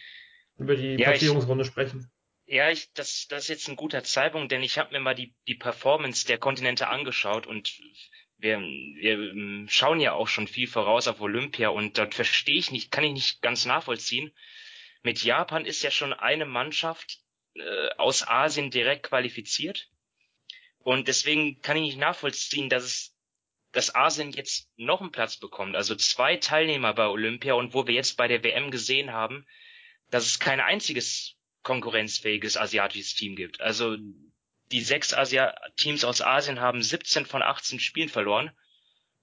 [0.58, 2.10] über die ja, Platzierungsrunde sprechen?
[2.46, 5.34] Ja, ich, das, das ist jetzt ein guter Zeitpunkt, denn ich habe mir mal die,
[5.46, 7.80] die Performance der Kontinente angeschaut und
[8.40, 12.70] wir, wir ähm, schauen ja auch schon viel voraus auf Olympia und dort verstehe ich
[12.70, 14.32] nicht, kann ich nicht ganz nachvollziehen.
[15.02, 17.20] Mit Japan ist ja schon eine Mannschaft
[17.54, 19.88] äh, aus Asien direkt qualifiziert.
[20.78, 23.16] Und deswegen kann ich nicht nachvollziehen, dass es
[23.72, 25.76] dass Asien jetzt noch einen Platz bekommt.
[25.76, 29.46] Also zwei Teilnehmer bei Olympia und wo wir jetzt bei der WM gesehen haben,
[30.10, 33.60] dass es kein einziges konkurrenzfähiges asiatisches Team gibt.
[33.60, 33.96] Also
[34.72, 38.50] die sechs Asia Teams aus Asien haben 17 von 18 Spielen verloren.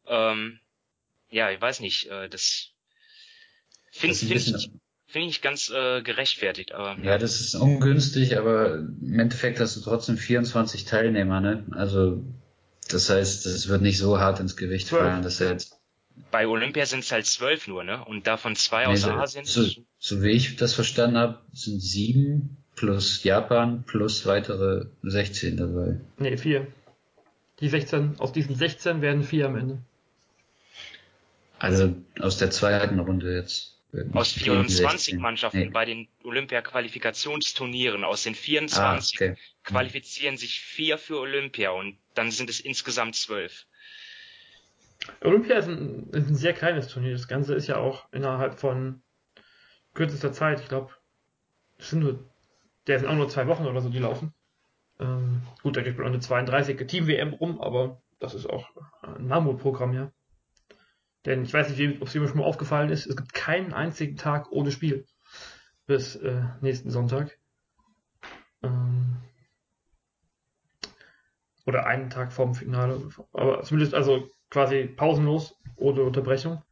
[0.08, 0.60] Ähm,
[1.30, 2.70] ja, ich weiß nicht, äh, das
[3.92, 4.72] finde find ich,
[5.08, 6.74] find ich ganz äh, gerechtfertigt.
[6.74, 11.66] Aber, ja, das ist ungünstig, aber im Endeffekt hast du trotzdem 24 Teilnehmer, ne?
[11.72, 12.24] Also
[12.90, 15.78] das heißt, es wird nicht so hart ins Gewicht fallen, dass er jetzt
[16.32, 18.04] bei Olympia sind es halt zwölf nur, ne?
[18.06, 19.46] Und davon zwei nee, aus Asien.
[19.46, 19.66] So,
[20.00, 26.00] so wie ich das verstanden habe, sind sieben plus Japan plus weitere 16 dabei.
[26.18, 26.68] Nee, vier.
[27.60, 29.80] Die 16, aus diesen 16 werden vier am Ende.
[31.60, 33.74] Also aus der zweiten Runde jetzt.
[34.14, 35.70] Aus 24 Mannschaften nee.
[35.70, 39.36] bei den Olympia-Qualifikationsturnieren, aus den 24 ah, okay.
[39.64, 43.66] qualifizieren sich vier für Olympia und dann sind es insgesamt zwölf.
[45.22, 47.14] Olympia ist ein, ist ein, sehr kleines Turnier.
[47.14, 49.02] Das Ganze ist ja auch innerhalb von
[49.94, 50.60] kürzester Zeit.
[50.60, 50.92] Ich glaube,
[51.80, 52.30] es sind nur,
[52.88, 54.34] der sind auch nur zwei Wochen oder so, die laufen.
[55.00, 58.70] Ähm, gut, da geht man eine 32 Team-WM rum, aber das ist auch
[59.02, 60.12] ein Mammutprogramm, ja.
[61.26, 64.16] Denn ich weiß nicht, ob es mir schon mal aufgefallen ist, es gibt keinen einzigen
[64.16, 65.06] Tag ohne Spiel
[65.86, 67.38] bis äh, nächsten Sonntag.
[68.64, 69.18] Ähm,
[71.66, 73.10] oder einen Tag vorm Finale.
[73.34, 76.64] Aber zumindest also quasi pausenlos, ohne Unterbrechung.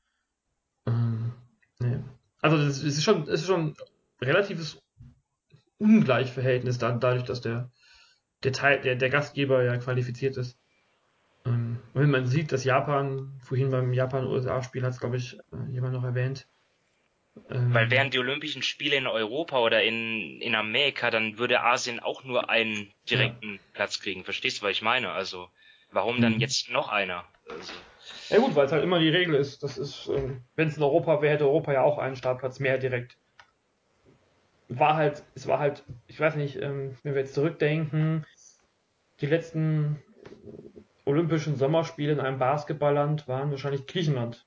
[0.86, 1.34] Ähm,
[1.80, 2.00] nee.
[2.42, 3.76] Also es ist schon, es ist schon
[4.22, 4.82] relatives
[5.78, 7.70] Ungleichverhältnis da, dadurch, dass der,
[8.44, 10.58] der Teil, der, der Gastgeber ja qualifiziert ist.
[11.46, 15.94] Ähm, wenn man sieht, dass Japan, vorhin beim Japan-USA-Spiel hat es, glaube ich, äh, jemand
[15.94, 16.48] noch erwähnt,
[17.50, 22.00] ähm, Weil wären die Olympischen Spiele in Europa oder in, in Amerika, dann würde Asien
[22.00, 23.60] auch nur einen direkten ja.
[23.74, 24.24] Platz kriegen.
[24.24, 25.12] Verstehst du, was ich meine?
[25.12, 25.50] Also,
[25.92, 26.40] warum dann mhm.
[26.40, 27.26] jetzt noch einer?
[27.50, 27.74] Also.
[28.30, 29.64] Ja gut, weil es halt immer die Regel ist.
[29.64, 32.78] Das ist, ähm, wenn es in Europa wäre, hätte Europa ja auch einen Startplatz mehr
[32.78, 33.18] direkt.
[34.68, 38.26] War halt, es war halt, ich weiß nicht, ähm, wenn wir jetzt zurückdenken,
[39.22, 40.02] die letzten
[41.06, 44.46] Olympischen Sommerspiele in einem Basketballland waren wahrscheinlich Griechenland.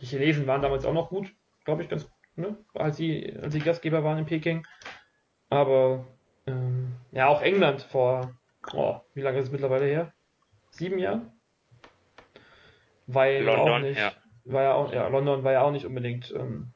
[0.00, 1.34] Die Chinesen waren damals auch noch gut,
[1.64, 2.56] glaube ich, ganz, ne?
[2.74, 4.66] als sie, als sie Gastgeber waren in Peking.
[5.48, 6.06] Aber
[6.46, 8.34] ähm, ja, auch England vor,
[8.72, 10.12] oh, wie lange ist es mittlerweile her?
[10.70, 11.32] Sieben Jahren?
[13.06, 14.12] Weil London, auch nicht, ja.
[14.44, 16.72] war ja auch, ja, London war ja auch nicht unbedingt ähm,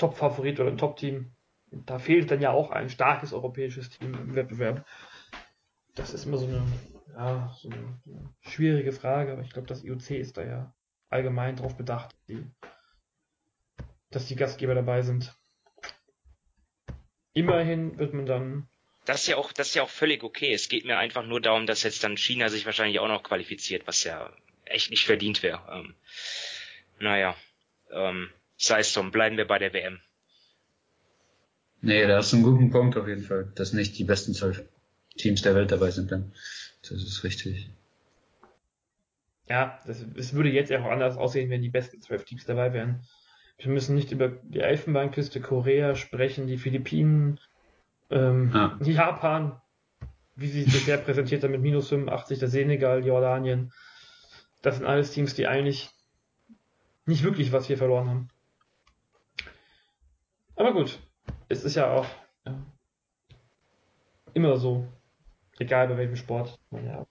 [0.00, 1.32] Top-Favorit oder ein Top-Team.
[1.70, 4.84] Da fehlt dann ja auch ein starkes europäisches Team im Wettbewerb.
[5.94, 6.66] Das ist immer so eine,
[7.14, 7.98] ja, so eine,
[8.40, 10.74] schwierige Frage, aber ich glaube, das IOC ist da ja
[11.08, 12.44] allgemein darauf bedacht, die,
[14.10, 15.34] dass die Gastgeber dabei sind.
[17.32, 18.68] Immerhin wird man dann.
[19.04, 20.52] Das ist ja auch, das ist ja auch völlig okay.
[20.52, 23.86] Es geht mir einfach nur darum, dass jetzt dann China sich wahrscheinlich auch noch qualifiziert,
[23.86, 24.32] was ja
[24.64, 25.60] echt nicht verdient wäre.
[25.72, 25.94] Ähm,
[26.98, 27.34] naja,
[27.90, 28.30] ähm,
[28.60, 30.00] sei es drum, bleiben wir bei der WM.
[31.82, 34.62] Nee, da hast du einen guten Punkt auf jeden Fall, dass nicht die besten zwölf
[35.16, 36.32] Teams der Welt dabei sind dann.
[36.82, 37.70] Das ist richtig
[39.50, 43.02] ja, das, es würde jetzt auch anders aussehen, wenn die besten zwölf Teams dabei wären.
[43.58, 47.40] Wir müssen nicht über die Elfenbeinküste, Korea sprechen, die Philippinen,
[48.10, 48.78] ähm, ja.
[48.80, 49.60] Japan,
[50.36, 53.72] wie sie sich bisher präsentiert haben mit minus 85, der Senegal, Jordanien.
[54.62, 55.90] Das sind alles Teams, die eigentlich
[57.04, 58.28] nicht wirklich was hier verloren haben.
[60.60, 61.00] Aber gut,
[61.48, 62.04] es ist ja auch
[62.44, 62.54] ja,
[64.34, 64.86] immer so,
[65.58, 67.06] egal bei welchem Sport man ja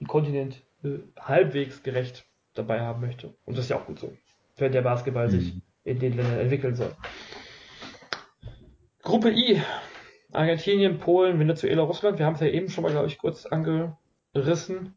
[0.00, 2.24] ein Kontinent äh, halbwegs gerecht
[2.54, 3.36] dabei haben möchte.
[3.44, 4.16] Und das ist ja auch gut so,
[4.56, 5.30] wenn der Basketball mhm.
[5.30, 6.96] sich in den Ländern entwickeln soll.
[9.02, 9.60] Gruppe I.
[10.32, 12.18] Argentinien, Polen, Venezuela, Russland.
[12.18, 14.94] Wir haben es ja eben schon mal, glaube ich, kurz angerissen.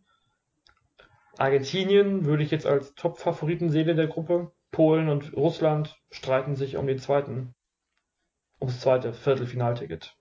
[1.38, 4.54] Argentinien würde ich jetzt als Top-Favoriten sehen in der Gruppe.
[4.72, 7.54] Polen und Russland streiten sich um den zweiten,
[8.60, 10.16] ums zweite Viertelfinalticket.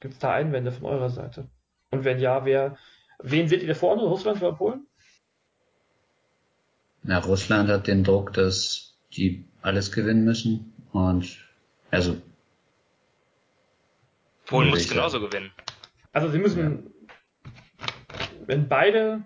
[0.00, 1.48] Gibt es da Einwände von eurer Seite?
[1.90, 2.76] Und wenn ja, wer
[3.22, 4.02] Wen seht ihr da vorne?
[4.02, 4.86] Russland oder Polen?
[7.02, 10.72] Na, Russland hat den Druck, dass die alles gewinnen müssen.
[10.92, 11.38] Und
[11.90, 12.20] also
[14.46, 15.52] Polen muss genauso gewinnen.
[16.12, 16.92] Also sie müssen,
[18.46, 19.22] wenn beide,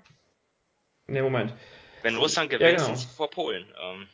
[1.06, 1.54] ne Moment,
[2.04, 2.84] Wenn Russland gewinnt, genau.
[2.84, 3.64] sind sie vor Polen.
[3.82, 4.06] Ähm,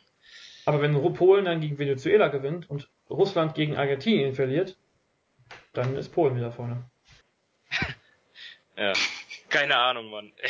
[0.65, 4.77] aber wenn Polen dann gegen Venezuela gewinnt und Russland gegen Argentinien verliert,
[5.73, 6.89] dann ist Polen wieder vorne.
[8.77, 8.93] ja.
[9.49, 10.31] Keine Ahnung, Mann.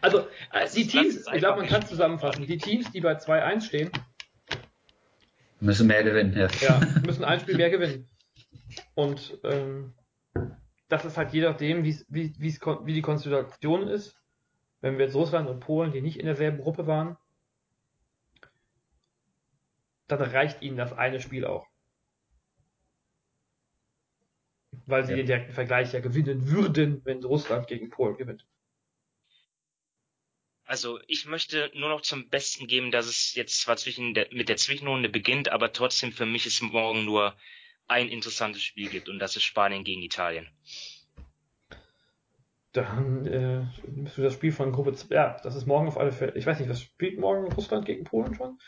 [0.00, 1.88] Also Lass die es- Teams, es ich glaube, man kann nicht.
[1.88, 3.90] zusammenfassen, die Teams, die bei 2-1 stehen,
[5.58, 6.48] müssen mehr gewinnen, ja.
[6.60, 8.08] ja, müssen ein Spiel mehr gewinnen.
[8.94, 9.92] Und ähm,
[10.88, 14.16] das ist halt je nachdem, wie's, wie, wie's, wie die Konstellation ist.
[14.82, 17.16] Wenn wir jetzt Russland und Polen, die nicht in derselben Gruppe waren,
[20.06, 21.66] dann reicht ihnen das eine Spiel auch.
[24.86, 25.16] Weil sie Ja.
[25.16, 28.46] den direkten Vergleich ja gewinnen würden, wenn Russland gegen Polen gewinnt.
[30.64, 34.48] Also ich möchte nur noch zum Besten geben, dass es jetzt zwar zwischen der, mit
[34.48, 37.36] der Zwischenrunde beginnt, aber trotzdem für mich es morgen nur
[37.86, 40.48] ein interessantes Spiel gibt und das ist Spanien gegen Italien.
[42.72, 43.64] Dann äh,
[44.08, 46.32] für das Spiel von Gruppe 2, ja, das ist morgen auf alle Fälle.
[46.36, 48.58] Ich weiß nicht, was spielt morgen Russland gegen Polen schon?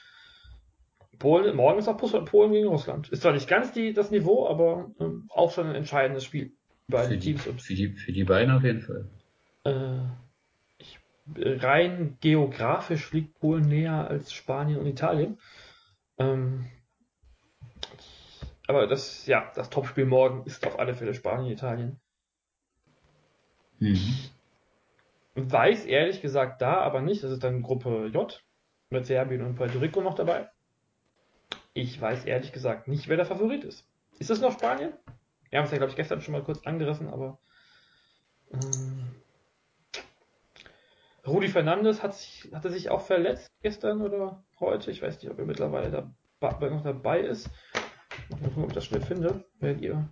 [1.19, 3.09] Polen, morgen ist auch Russland- Polen gegen Russland.
[3.09, 6.53] Ist zwar nicht ganz die, das Niveau, aber ähm, auch schon ein entscheidendes Spiel.
[6.91, 9.09] Für Beide die, Teams und für, die, für die beiden auf jeden Fall.
[9.65, 10.01] äh,
[10.77, 10.99] ich,
[11.37, 15.39] rein geografisch liegt Polen näher als Spanien und Italien.
[16.19, 16.67] Ähm,
[18.67, 22.01] aber das, ja, das Topspiel morgen ist auf alle Fälle Spanien-Italien.
[23.79, 24.15] Mhm.
[25.35, 27.23] Weiß ehrlich gesagt da aber nicht.
[27.23, 28.43] Das ist dann Gruppe J
[28.91, 30.49] mit Serbien und Puerto Rico noch dabei.
[31.73, 33.87] Ich weiß ehrlich gesagt nicht, wer der Favorit ist.
[34.19, 34.93] Ist das noch Spanien?
[35.51, 37.39] Wir haben es ja, glaube ich, gestern schon mal kurz angerissen, aber
[38.53, 39.15] ähm,
[41.27, 44.91] Rudi Fernandes hat sich, hatte sich auch verletzt gestern oder heute.
[44.91, 47.51] Ich weiß nicht, ob er mittlerweile da, noch dabei ist.
[48.29, 50.09] Mal gucken, ob ich das schnell finde, wenn ihr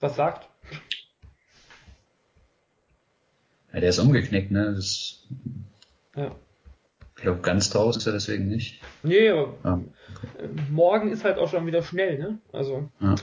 [0.00, 0.48] was sagt.
[3.72, 4.74] Ja, der ist umgeknickt, ne?
[4.74, 5.26] Das,
[6.14, 6.34] Ja.
[7.16, 8.80] ich glaube, ganz draus ist er deswegen nicht.
[9.02, 9.80] Nee, aber Ja.
[10.38, 12.38] äh, morgen ist halt auch schon wieder schnell, ne?
[12.52, 13.14] Also, Ja.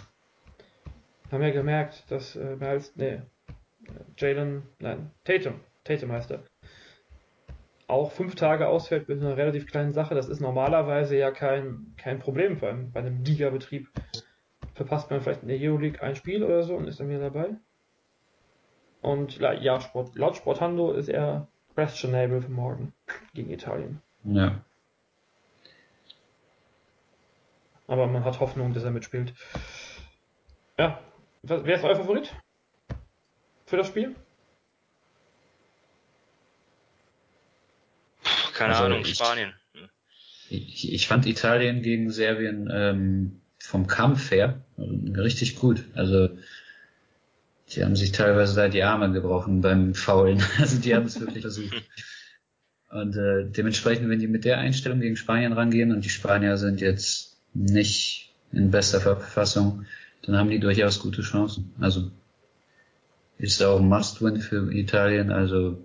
[1.31, 3.21] haben ja gemerkt, dass äh, mehr als, nee,
[4.17, 6.43] Jalen, nein, Tatum, Tatum heißt er,
[7.87, 10.13] auch fünf Tage ausfällt mit einer relativ kleinen Sache.
[10.13, 13.87] Das ist normalerweise ja kein, kein Problem bei einem, bei einem Liga-Betrieb.
[14.75, 17.49] Verpasst man vielleicht in der Euroleague ein Spiel oder so und ist dann wieder dabei.
[19.01, 22.93] Und la- ja, Sport, laut Sportando ist er questionable für morgen
[23.33, 24.01] gegen Italien.
[24.23, 24.63] Ja.
[27.87, 29.33] Aber man hat Hoffnung, dass er mitspielt.
[30.77, 30.99] Ja,
[31.43, 32.33] wer ist euer Favorit
[33.65, 34.15] für das Spiel?
[38.53, 39.53] Keine Also Ahnung, ich- Spanien.
[40.51, 45.85] Ich, ich fand Italien gegen Serbien ähm, vom Kampf her äh, richtig gut.
[45.93, 46.29] Also
[47.71, 50.43] die haben sich teilweise da die Arme gebrochen beim Faulen.
[50.59, 51.83] Also die haben es wirklich versucht.
[52.89, 56.81] Und äh, dementsprechend, wenn die mit der Einstellung gegen Spanien rangehen und die Spanier sind
[56.81, 59.85] jetzt nicht in bester Verfassung,
[60.23, 61.71] dann haben die durchaus gute Chancen.
[61.79, 62.11] Also
[63.37, 65.31] ist auch ein Must-Win für Italien.
[65.31, 65.77] Also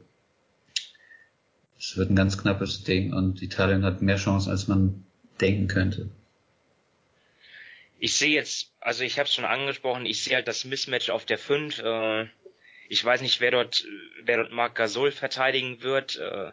[1.78, 5.04] es wird ein ganz knappes Ding und Italien hat mehr Chancen, als man
[5.40, 6.08] denken könnte.
[7.98, 11.24] Ich sehe jetzt, also ich habe es schon angesprochen, ich sehe halt das Mismatch auf
[11.24, 11.78] der 5.
[11.78, 12.26] Äh,
[12.88, 13.86] ich weiß nicht, wer dort,
[14.22, 16.16] wer dort Marc Gasol verteidigen wird.
[16.16, 16.52] Äh,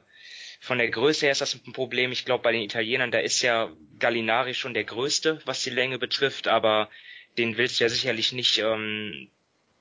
[0.59, 2.11] von der Größe her ist das ein Problem.
[2.11, 5.97] Ich glaube, bei den Italienern, da ist ja Gallinari schon der Größte, was die Länge
[5.97, 6.89] betrifft, aber
[7.37, 9.29] den willst du ja sicherlich nicht, ähm,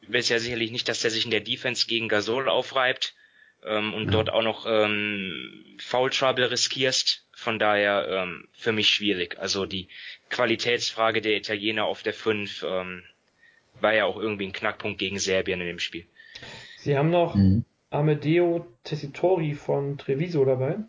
[0.03, 3.15] willst ja sicherlich nicht, dass der sich in der Defense gegen Gasol aufreibt
[3.65, 7.27] ähm, und dort auch noch ähm, Foul Trouble riskierst.
[7.41, 9.39] Von daher ähm, für mich schwierig.
[9.39, 9.89] Also die
[10.29, 13.03] Qualitätsfrage der Italiener auf der 5 ähm,
[13.81, 16.05] war ja auch irgendwie ein Knackpunkt gegen Serbien in dem Spiel.
[16.77, 17.65] Sie haben noch Mhm.
[17.89, 20.81] Amedeo Tessitori von Treviso dabei.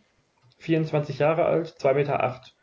[0.59, 2.21] 24 Jahre alt, 2,8 Meter.
[2.21, 2.53] Acht.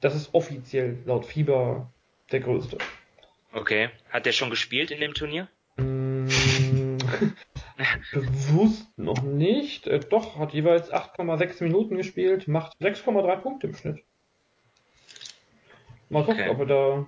[0.00, 1.88] Das ist offiziell laut FIBA
[2.32, 2.78] der größte.
[3.52, 3.90] Okay.
[4.10, 5.46] Hat der schon gespielt in dem Turnier?
[8.12, 9.86] Bewusst noch nicht.
[9.86, 14.02] Äh, doch, hat jeweils 8,6 Minuten gespielt, macht 6,3 Punkte im Schnitt.
[16.10, 16.50] Mal gucken, Okay.
[16.50, 17.06] ob er da,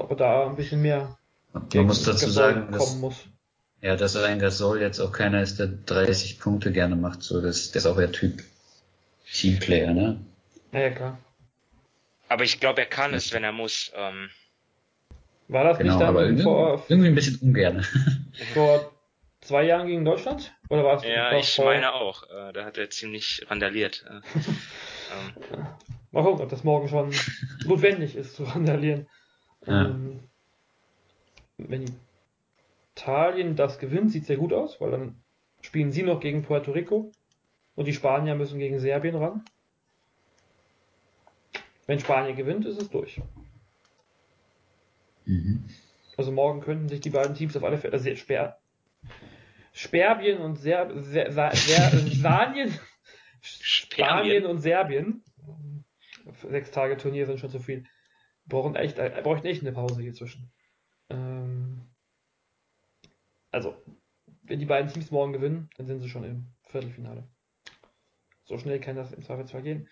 [0.00, 1.18] ob er da ein bisschen mehr
[1.52, 3.24] Man muss dazu Gasol sagen, kommen dass, muss.
[3.80, 7.22] ja, dass ein Gasol jetzt auch keiner ist, der 30 Punkte gerne macht.
[7.22, 8.42] So, das, der ist auch der Typ
[9.32, 10.20] Teamplayer, ne?
[10.70, 11.18] Naja, klar.
[12.28, 13.90] Aber ich glaube, er kann es, wenn er muss.
[13.94, 14.30] Ähm,
[15.48, 17.84] War das Genau, nicht aber dann irgendwie, vor, irgendwie ein bisschen ungern.
[18.54, 18.91] vor
[19.42, 20.54] zwei Jahren gegen Deutschland?
[20.68, 22.22] Oder war es ja, ich vor, meine auch.
[22.30, 24.04] Äh, da hat er ziemlich randaliert.
[24.08, 24.20] Äh,
[25.58, 25.66] ähm,
[26.12, 27.12] Mal gucken, ob das morgen schon
[27.66, 29.06] notwendig ist zu randalieren.
[29.66, 29.86] Ja.
[29.86, 30.20] Ähm,
[31.56, 31.84] wenn
[32.94, 35.22] Italien das gewinnt, sieht sehr gut aus, weil dann
[35.60, 37.12] spielen sie noch gegen Puerto Rico
[37.74, 39.44] und die Spanier müssen gegen Serbien ran.
[41.86, 43.20] Wenn Spanien gewinnt, ist es durch.
[45.24, 45.64] Mhm.
[46.16, 48.58] Also morgen könnten sich die beiden Teams auf alle Fälle, also Sper
[49.72, 51.52] Sperrbien und Ser Ser Ser
[52.12, 52.78] Spanien,
[53.40, 55.24] Spanien und Serbien.
[56.42, 57.84] Sechs Tage Turnier sind schon zu viel.
[58.46, 60.52] Brauchen echt, äh, bräuchten echt eine Pause hier zwischen.
[61.08, 61.90] Ähm,
[63.50, 63.76] also,
[64.42, 67.28] wenn die beiden Teams morgen gewinnen, dann sind sie schon im Viertelfinale.
[68.44, 69.88] So schnell kann das im Zweifelsfall gehen.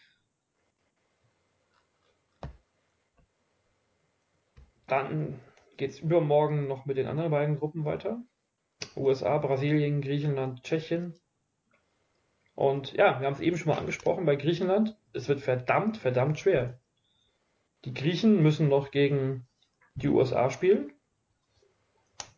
[4.86, 5.40] Dann
[5.76, 8.22] geht es übermorgen noch mit den anderen beiden Gruppen weiter.
[9.00, 11.14] USA, Brasilien, Griechenland, Tschechien.
[12.54, 14.96] Und ja, wir haben es eben schon mal angesprochen bei Griechenland.
[15.12, 16.78] Es wird verdammt, verdammt schwer.
[17.84, 19.46] Die Griechen müssen noch gegen
[19.94, 20.92] die USA spielen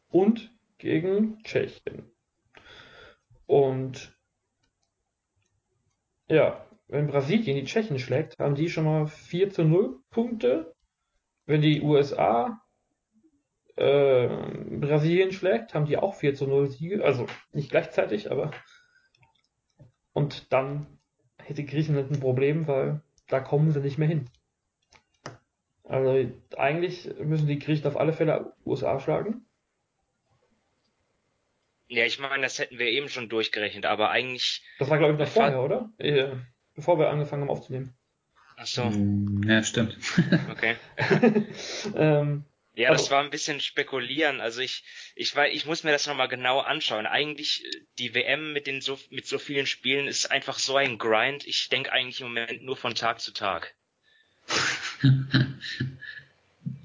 [0.09, 2.11] und gegen Tschechien.
[3.47, 4.17] Und
[6.29, 10.75] ja, wenn Brasilien die Tschechen schlägt, haben die schon mal 4 zu 0 Punkte.
[11.45, 12.62] Wenn die USA
[13.83, 14.29] äh,
[14.79, 17.05] Brasilien schlägt, haben die auch 4 zu 0 Siege.
[17.05, 18.53] Also nicht gleichzeitig, aber.
[20.13, 20.87] Und dann
[21.39, 24.31] hätte Griechenland ein Problem, weil da kommen sie nicht mehr hin.
[25.85, 29.45] Also eigentlich müssen die Griechen auf alle Fälle USA schlagen.
[31.89, 34.63] Ja, ich meine, das hätten wir eben schon durchgerechnet, aber eigentlich.
[34.79, 35.91] Das war, glaube ich, noch vorher, oder?
[35.99, 36.37] Äh,
[36.75, 37.95] bevor wir angefangen haben aufzunehmen.
[38.57, 38.85] Ach so.
[38.85, 39.99] Mm, ja, stimmt.
[40.51, 40.77] Okay.
[41.97, 44.41] ähm, ja, das war ein bisschen spekulieren.
[44.41, 47.07] Also ich, ich weiß, ich muss mir das nochmal genau anschauen.
[47.07, 50.97] Eigentlich äh, die WM mit den so mit so vielen Spielen ist einfach so ein
[50.99, 51.47] Grind.
[51.47, 53.75] Ich denke eigentlich im Moment nur von Tag zu Tag.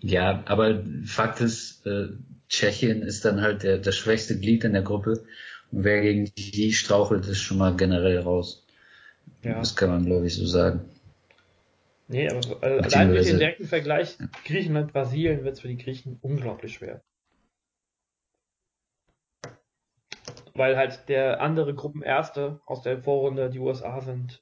[0.01, 2.09] ja, aber Fakt ist, äh,
[2.49, 5.25] Tschechien ist dann halt der, das schwächste Glied in der Gruppe.
[5.71, 8.65] Und wer gegen die strauchelt, ist schon mal generell raus.
[9.43, 9.59] Ja.
[9.59, 10.81] Das kann man, glaube ich, so sagen.
[12.09, 16.17] Nee, aber also allein durch den direkten Vergleich Griechenland, Brasilien wird es für die Griechen
[16.21, 17.03] unglaublich schwer.
[20.53, 24.41] Weil halt der andere Gruppenerste aus der Vorrunde die USA sind.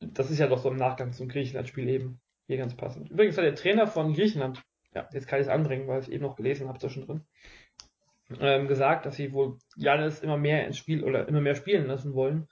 [0.00, 2.20] Das ist ja doch so im Nachgang zum Griechenland-Spiel eben.
[2.46, 3.10] Hier ganz passend.
[3.10, 4.62] Übrigens hat der Trainer von Griechenland,
[4.94, 7.24] ja, jetzt kann ich es anbringen, weil ich es eben noch gelesen habe zwischendrin,
[8.40, 12.14] ähm, gesagt, dass sie wohl Janis immer mehr ins Spiel oder immer mehr spielen lassen
[12.14, 12.48] wollen.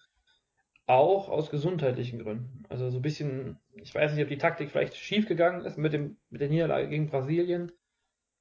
[0.90, 2.64] Auch aus gesundheitlichen Gründen.
[2.68, 5.92] Also so ein bisschen, ich weiß nicht, ob die Taktik vielleicht schief gegangen ist mit
[5.92, 7.70] dem, mit der Niederlage gegen Brasilien,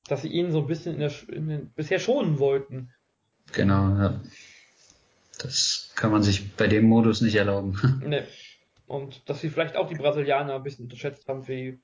[0.08, 2.92] dass sie ihn so ein bisschen in der, in den, bisher schonen wollten.
[3.52, 4.20] Genau, ja.
[5.38, 8.02] Das kann man sich bei dem Modus nicht erlauben.
[8.04, 8.24] Nee.
[8.88, 11.80] Und dass sie vielleicht auch die Brasilianer ein bisschen unterschätzt haben, wie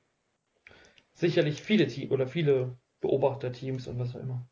[1.14, 4.50] sicherlich viele Teams oder viele Beobachterteams und was auch immer.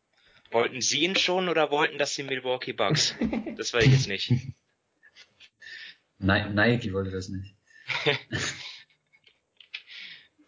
[0.51, 3.16] Wollten sie ihn schon oder wollten das die Milwaukee Bucks?
[3.57, 4.32] das weiß ich jetzt nicht.
[6.24, 7.53] Nein, Nike wollte das nicht.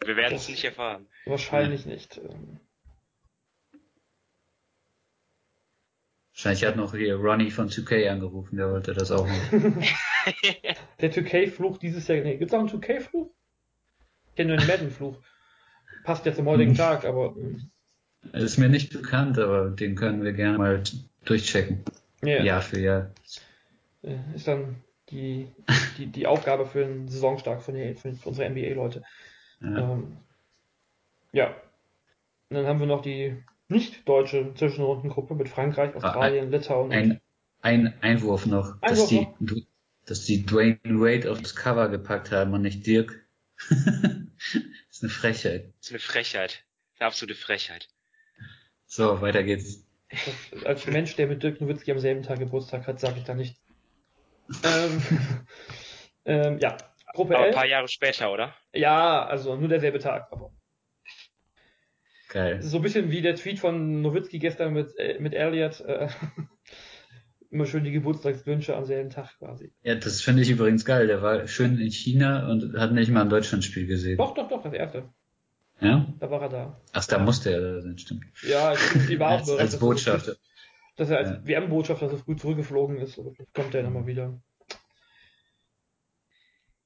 [0.05, 1.07] Wir werden es nicht erfahren.
[1.25, 1.91] Wahrscheinlich ja.
[1.91, 2.17] nicht.
[2.17, 2.59] Ähm.
[6.33, 9.51] Wahrscheinlich hat noch hier Ronnie von 2K angerufen, der wollte das auch noch.
[11.01, 12.19] der 2K-Fluch dieses Jahr.
[12.19, 13.29] Nee, gibt's auch einen 2K-Fluch?
[14.29, 15.17] Ich kenne nur den Madden-Fluch.
[16.03, 16.77] Passt ja zum heutigen hm.
[16.77, 17.35] Tag, aber.
[18.31, 20.83] Das ist mir nicht bekannt, aber den können wir gerne mal
[21.25, 21.83] durchchecken.
[22.23, 22.43] Ja.
[22.43, 23.11] Jahr für Jahr.
[24.03, 25.47] Äh, ist dann die,
[25.97, 27.71] die, die Aufgabe für einen Saisonstart für
[28.23, 29.03] unsere NBA-Leute.
[29.61, 29.93] Ja.
[29.93, 30.17] Ähm,
[31.31, 31.55] ja.
[32.49, 36.91] Und dann haben wir noch die nicht-deutsche Zwischenrundengruppe mit Frankreich, ah, Australien, ein, Litauen.
[36.91, 37.21] Ein,
[37.61, 39.61] ein Einwurf noch, Einwurf dass, die, noch?
[40.05, 43.25] dass die Dwayne Wade aufs Cover gepackt haben und nicht Dirk.
[43.69, 43.79] das
[44.91, 45.73] ist eine Frechheit.
[45.77, 46.63] Das ist eine Frechheit.
[46.99, 47.89] Eine absolute Frechheit.
[48.85, 49.83] So, weiter geht's.
[50.09, 53.33] Das, als Mensch, der mit Dirk Nowitzki am selben Tag Geburtstag hat, sage ich da
[53.33, 53.57] nicht.
[54.63, 55.01] Ähm,
[56.25, 56.77] ähm, ja,
[57.13, 58.53] Gruppe aber Ein paar Jahre später, oder?
[58.73, 60.51] Ja, also nur derselbe Tag, aber
[62.35, 62.61] Geil.
[62.61, 65.79] So ein bisschen wie der Tweet von Nowitzki gestern mit, äh, mit Elliot.
[65.79, 66.09] Äh,
[67.49, 69.71] immer schön die Geburtstagswünsche am selben Tag quasi.
[69.83, 71.07] Ja, das finde ich übrigens geil.
[71.07, 74.17] Der war schön in China und hat nicht mal ein Deutschlandspiel gesehen.
[74.17, 75.09] Doch, doch, doch, das erste.
[75.79, 76.13] Ja?
[76.19, 76.81] Da war er da.
[76.91, 78.25] Ach, da musste er da sein, stimmt.
[78.45, 80.35] Ja, ich die war auch als, als Botschafter.
[80.95, 81.45] Dass er als ja.
[81.45, 83.19] WM-Botschafter so früh zurückgeflogen ist.
[83.53, 84.41] Kommt er nochmal wieder.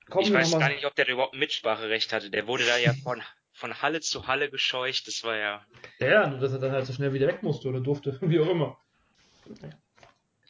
[0.09, 2.31] Kommen ich weiß gar nicht, ob der überhaupt ein Mitspracherecht hatte.
[2.31, 3.21] Der wurde da ja von
[3.59, 5.07] von Halle zu Halle gescheucht.
[5.07, 5.65] Das war ja.
[5.99, 8.49] Ja, nur dass er dann halt so schnell wieder weg musste oder durfte, wie auch
[8.49, 8.77] immer.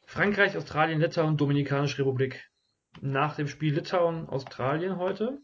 [0.06, 2.50] Frankreich, Australien, Litauen, Dominikanische Republik.
[3.02, 5.40] nach dem Spiel Litauen-Australien heute,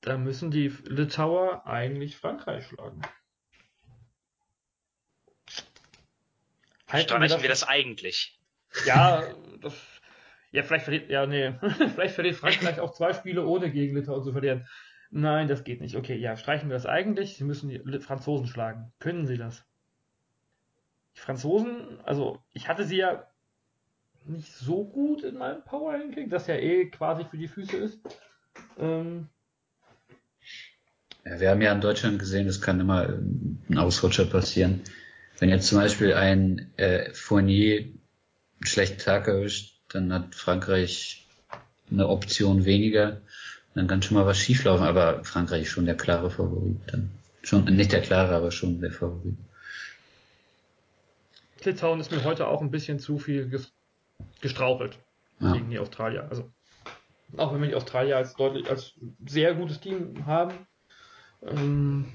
[0.00, 3.02] da müssen die Litauer eigentlich Frankreich schlagen.
[6.92, 8.38] Halten Streichen wir das, wir das eigentlich?
[8.84, 9.24] Ja,
[9.60, 9.74] das,
[10.50, 11.54] ja, vielleicht verliert, ja, nee,
[11.94, 14.68] vielleicht verliert Frankreich auch zwei Spiele ohne gegen Litauen zu verlieren.
[15.10, 15.96] Nein, das geht nicht.
[15.96, 17.36] Okay, ja, streichen wir das eigentlich.
[17.36, 18.92] Sie müssen die Franzosen schlagen.
[18.98, 19.64] Können sie das?
[21.16, 23.26] Die Franzosen, also ich hatte sie ja
[24.24, 28.00] nicht so gut in meinem Power Ranking, das ja eh quasi für die Füße ist.
[28.78, 29.28] Ähm,
[31.24, 34.82] ja, wir haben ja in Deutschland gesehen, es kann immer ein Ausrutscher passieren.
[35.42, 37.98] Wenn jetzt zum Beispiel ein äh, Fournier einen
[38.62, 41.26] schlechten Tag erwischt, dann hat Frankreich
[41.90, 43.20] eine Option weniger.
[43.74, 46.76] Dann kann schon mal was schieflaufen, aber Frankreich ist schon der klare Favorit.
[46.86, 47.10] Dann
[47.42, 49.34] schon, nicht der klare, aber schon der Favorit.
[51.64, 53.50] Litauen ist mir heute auch ein bisschen zu viel
[54.40, 54.96] gestrauchelt
[55.40, 55.54] ja.
[55.54, 56.28] gegen die Australier.
[56.30, 56.52] Also
[57.36, 58.94] auch wenn wir die Australier als deutlich als
[59.26, 60.54] sehr gutes Team haben,
[61.44, 62.12] ähm,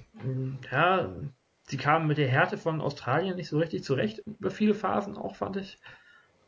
[0.72, 1.14] ja,
[1.68, 5.36] sie kamen mit der Härte von Australien nicht so richtig zurecht über viele Phasen auch
[5.36, 5.78] fand ich.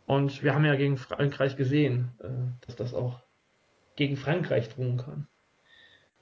[0.05, 3.21] Und wir haben ja gegen Frankreich gesehen, äh, dass das auch
[3.95, 5.27] gegen Frankreich drohen kann.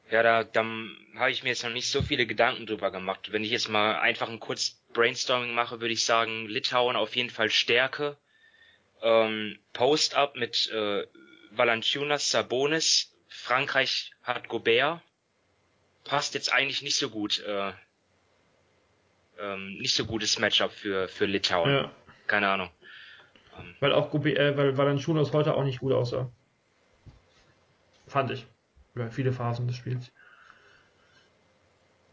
[0.09, 0.63] Ja, da, da
[1.15, 3.31] habe ich mir jetzt noch nicht so viele Gedanken drüber gemacht.
[3.31, 7.29] Wenn ich jetzt mal einfach ein kurz Brainstorming mache, würde ich sagen, Litauen auf jeden
[7.29, 8.17] Fall Stärke.
[9.01, 11.05] Ähm, Post-up mit äh,
[11.51, 13.13] Valanciunas, Sabonis.
[13.27, 15.01] Frankreich hat Gobert.
[16.03, 17.39] Passt jetzt eigentlich nicht so gut.
[17.39, 17.73] Äh,
[19.39, 21.69] ähm, nicht so gutes Matchup für, für Litauen.
[21.69, 21.91] Ja.
[22.27, 22.69] Keine Ahnung.
[23.57, 26.31] Ähm, weil auch äh, weil Valanciunas heute auch nicht gut aussah.
[28.07, 28.45] Fand ich.
[28.95, 30.11] Über viele Phasen des Spiels.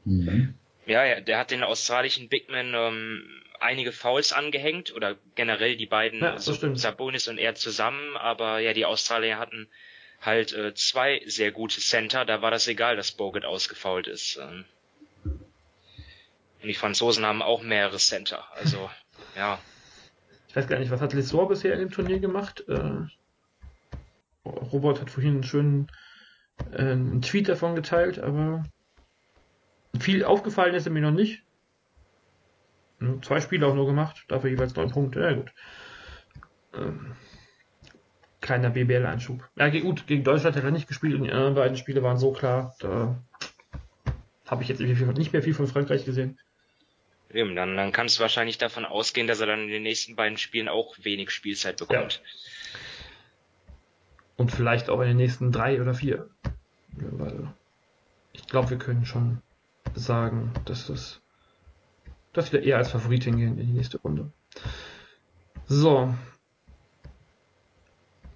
[0.04, 0.54] Mhm.
[0.86, 6.20] Ja, ja, der hat den australischen Bigman ähm, einige Fouls angehängt oder generell die beiden
[6.20, 9.68] ja, so, Sabonis und er zusammen, aber ja, die Australier hatten
[10.20, 14.36] halt äh, zwei sehr gute Center, da war das egal, dass Bogut ausgefault ist.
[14.36, 14.64] Ähm.
[16.64, 18.88] Und die Franzosen haben auch mehrere Center, also
[19.36, 19.58] ja.
[20.48, 22.64] Ich weiß gar nicht, was hat Lessor bisher in dem Turnier gemacht?
[22.68, 23.06] Äh,
[24.46, 25.88] Robert hat vorhin einen schönen
[26.72, 28.62] äh, einen Tweet davon geteilt, aber
[30.00, 31.42] viel aufgefallen ist er mir noch nicht.
[33.20, 35.20] Zwei Spiele auch nur gemacht, dafür jeweils neun Punkte.
[35.20, 35.52] Ja gut.
[36.72, 37.14] Ähm,
[38.40, 39.46] kleiner BBL-Einschub.
[39.56, 42.32] Ja gut, gegen Deutschland hat er nicht gespielt und die anderen beiden Spiele waren so
[42.32, 43.22] klar, da
[44.46, 46.38] habe ich jetzt nicht mehr viel von Frankreich gesehen.
[47.34, 50.38] Eben, dann, dann kannst du wahrscheinlich davon ausgehen, dass er dann in den nächsten beiden
[50.38, 52.14] Spielen auch wenig Spielzeit bekommt.
[52.14, 52.20] Ja.
[54.36, 56.28] Und vielleicht auch in den nächsten drei oder vier.
[56.92, 57.48] Weil
[58.32, 59.42] ich glaube, wir können schon
[59.94, 61.20] sagen, dass das
[62.34, 64.30] dass wir eher als Favorit hingehen in die nächste Runde.
[65.66, 66.12] So.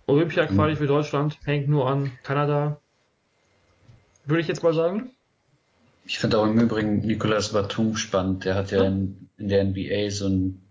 [0.07, 2.80] Olympia-Quali für Deutschland hängt nur an Kanada.
[4.24, 5.11] Würde ich jetzt mal sagen.
[6.09, 8.46] Ich finde auch im Übrigen Nicolas Batum spannend.
[8.46, 10.62] Der hat ja in, in der NBA so einen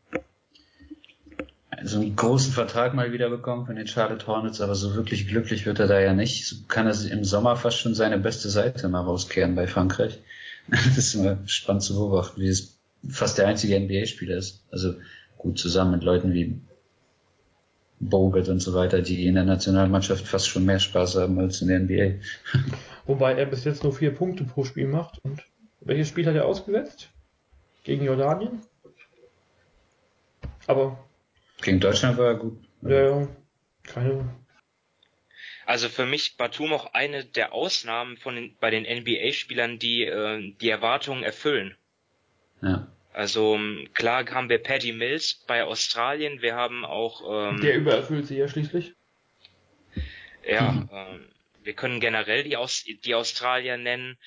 [1.83, 5.67] so einen großen Vertrag mal wieder bekommen von den Charlotte Hornets, aber so wirklich glücklich
[5.67, 6.47] wird er da ja nicht.
[6.47, 10.19] So kann er im Sommer fast schon seine beste Seite mal rauskehren bei Frankreich.
[10.69, 14.65] Das ist immer spannend zu beobachten, wie es fast der einzige NBA-Spieler ist.
[14.71, 14.95] Also
[15.37, 16.59] gut zusammen mit Leuten wie
[17.99, 21.67] Bogut und so weiter, die in der Nationalmannschaft fast schon mehr Spaß haben als in
[21.67, 22.23] der NBA.
[23.05, 25.19] Wobei er bis jetzt nur vier Punkte pro Spiel macht.
[25.23, 25.43] Und
[25.81, 27.09] welches Spiel hat er ausgesetzt?
[27.83, 28.61] Gegen Jordanien?
[30.67, 30.99] Aber
[31.61, 32.59] gegen Deutschland war er gut.
[32.81, 33.27] Ja, ja.
[33.83, 34.29] Keine.
[35.65, 40.53] Also für mich Batum auch eine der Ausnahmen von den, bei den NBA-Spielern, die äh,
[40.61, 41.75] die Erwartungen erfüllen.
[42.61, 42.87] Ja.
[43.17, 48.27] Also ähm, klar haben wir Paddy Mills bei Australien, wir haben auch ähm, der übererfüllt
[48.27, 48.93] sie ja schließlich.
[50.47, 50.89] Ja, mhm.
[50.93, 51.25] ähm,
[51.63, 54.19] wir können generell die, Aus die Australier nennen,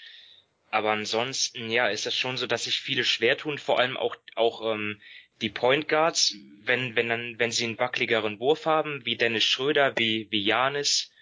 [0.72, 4.16] aber ansonsten ja ist das schon so, dass sich viele schwer tun, vor allem auch
[4.34, 5.01] auch ähm,
[5.41, 6.34] die Point Guards,
[6.64, 11.12] wenn, wenn dann, wenn sie einen wackligeren Wurf haben, wie Dennis Schröder, wie, wie Janis,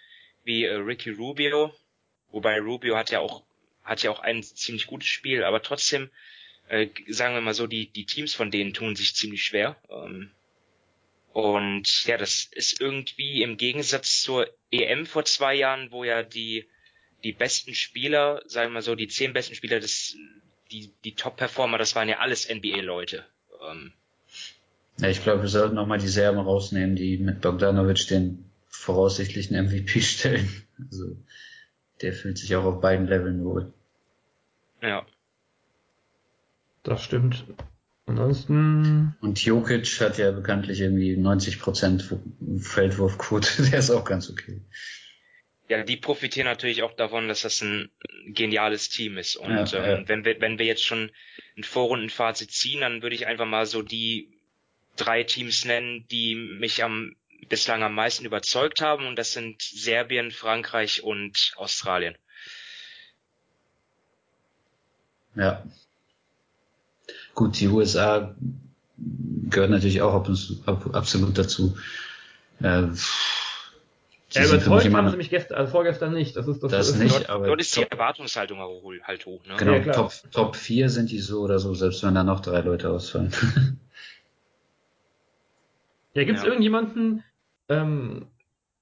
[0.43, 1.71] wie äh, Ricky Rubio,
[2.31, 3.43] wobei Rubio hat ja auch,
[3.83, 6.09] hat ja auch ein ziemlich gutes Spiel, aber trotzdem,
[6.69, 9.75] äh, sagen wir mal so, die, die Teams von denen tun sich ziemlich schwer.
[9.89, 10.31] Ähm,
[11.33, 16.67] und ja, das ist irgendwie im Gegensatz zur EM vor zwei Jahren, wo ja die,
[17.23, 20.15] die besten Spieler, sagen wir mal so, die zehn besten Spieler des,
[20.71, 23.25] die, die Top-Performer, das waren ja alles NBA-Leute.
[23.67, 23.93] Ähm,
[24.99, 29.65] ja, ich glaube, wir sollten auch mal die Serben rausnehmen, die mit Bogdanovic den voraussichtlichen
[29.65, 30.49] MVP stellen.
[30.79, 31.15] Also
[32.01, 33.73] der fühlt sich auch auf beiden Leveln wohl.
[34.81, 35.05] Ja.
[36.83, 37.45] Das stimmt.
[38.05, 39.15] Ansonsten.
[39.21, 42.19] Und Jokic hat ja bekanntlich irgendwie 90%
[42.59, 44.61] Feldwurfquote, der ist auch ganz okay.
[45.67, 47.91] Ja, die profitieren natürlich auch davon, dass das ein
[48.25, 49.35] geniales Team ist.
[49.35, 50.07] Und Ja, ähm, ja.
[50.07, 51.11] wenn wir, wenn wir jetzt schon
[51.55, 54.29] ein Vorrundenfazit ziehen, dann würde ich einfach mal so die
[54.95, 57.15] drei Teams nennen, die mich am
[57.47, 59.05] bislang am meisten überzeugt haben.
[59.05, 62.17] Und das sind Serbien, Frankreich und Australien.
[65.35, 65.63] Ja.
[67.39, 68.35] Gut, die USA
[69.49, 70.27] gehört natürlich auch ab,
[70.65, 71.77] ab, absolut dazu.
[72.61, 72.87] Äh,
[74.31, 76.35] Ja, überzeugt haben sie mich gestern, also vorgestern nicht.
[76.35, 78.91] Das ist das, Das ist nicht, Dort, aber dort ist die top, Erwartungshaltung auch hoch-
[79.03, 79.41] halt hoch.
[79.45, 79.55] Ne?
[79.55, 79.95] genau, Ja, klar.
[79.95, 83.31] Top, Top 4 sind die so oder so, selbst wenn da noch drei Leute ausfallen.
[86.13, 86.49] Ja, gibt es Ja.
[86.49, 87.23] irgendjemanden,
[87.69, 88.27] ähm,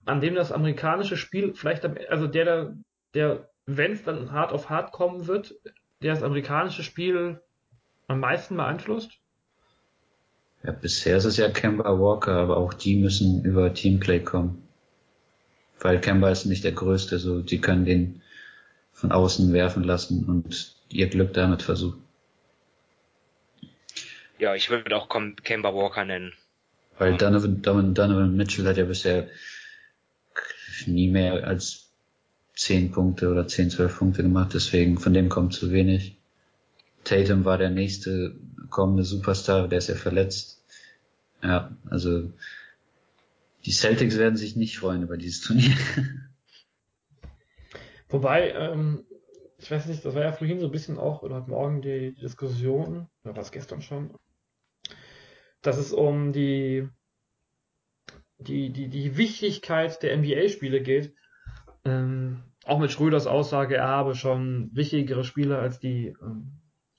[0.05, 2.73] an dem das amerikanische Spiel vielleicht, am- also der, da-
[3.13, 5.53] der, wenn es dann hart auf hart kommen wird,
[6.01, 7.39] der das amerikanische Spiel
[8.07, 9.19] am meisten beeinflusst?
[10.67, 14.67] ja, bisher ist es ja Kemba Walker, aber auch die müssen über Teamplay kommen.
[15.79, 18.21] Weil Kemba ist nicht der Größte, so die können den
[18.91, 22.03] von außen werfen lassen und ihr Glück damit versuchen.
[24.39, 25.07] Ja, ich würde auch
[25.43, 26.33] Kemba Walker nennen.
[26.97, 29.29] Weil Donovan, Donovan, Donovan Mitchell hat ja bisher
[30.85, 31.91] nie mehr als
[32.55, 36.16] 10 Punkte oder 10, 12 Punkte gemacht, deswegen von dem kommt zu wenig.
[37.07, 38.35] Tatum war der nächste
[38.69, 40.61] kommende Superstar, der ist ja verletzt.
[41.41, 42.33] Ja, also
[43.65, 45.75] die Celtics werden sich nicht freuen über dieses Turnier.
[48.09, 49.05] Wobei, ähm,
[49.57, 52.13] ich weiß nicht, das war ja vorhin so ein bisschen auch, oder heute Morgen die,
[52.13, 54.13] Diskussion, oder war es gestern schon,
[55.61, 56.89] dass es um die,
[58.37, 61.13] die, die, die Wichtigkeit der NBA-Spiele geht.
[61.85, 66.51] Ähm, auch mit Schröders Aussage, er habe schon wichtigere Spiele als die, ähm,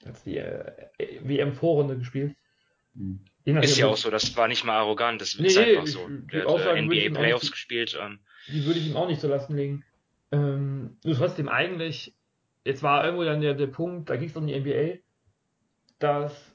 [0.04, 0.72] als die äh,
[1.22, 2.34] WM-Vorrunde gespielt.
[2.94, 5.86] Nachdem, Ist ja auch so, das war nicht mal arrogant, das Nee, ist nee, einfach
[5.86, 6.06] so.
[6.08, 7.98] die Der hat äh, würde ich ihm NBA auch Playoffs nicht- gespielt.
[8.00, 8.18] Ähm,
[8.48, 9.84] die würde ich ihm auch nicht so lassen legen.
[10.32, 12.14] Ähm, nur trotzdem eigentlich,
[12.64, 14.98] jetzt war irgendwo dann der, der Punkt, da ging es um die NBA,
[15.98, 16.54] dass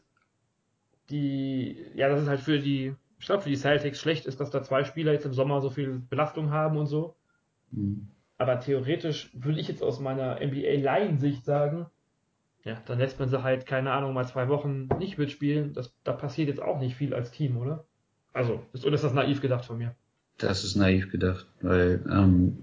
[1.10, 4.52] die, ja, dass es halt für die, ich glaube für die Celtics schlecht ist, dass
[4.52, 7.16] da zwei Spieler jetzt im Sommer so viel Belastung haben und so.
[7.72, 8.08] Mhm.
[8.38, 11.86] Aber theoretisch würde ich jetzt aus meiner NBA-Laiensicht sagen,
[12.66, 15.74] ja, dann lässt man sie halt, keine Ahnung, mal zwei Wochen nicht mitspielen.
[15.74, 17.86] Das, da passiert jetzt auch nicht viel als Team, oder?
[18.32, 19.96] Also, ist, oder ist das naiv gedacht von mir?
[20.38, 22.58] Das ist naiv gedacht, weil ähm,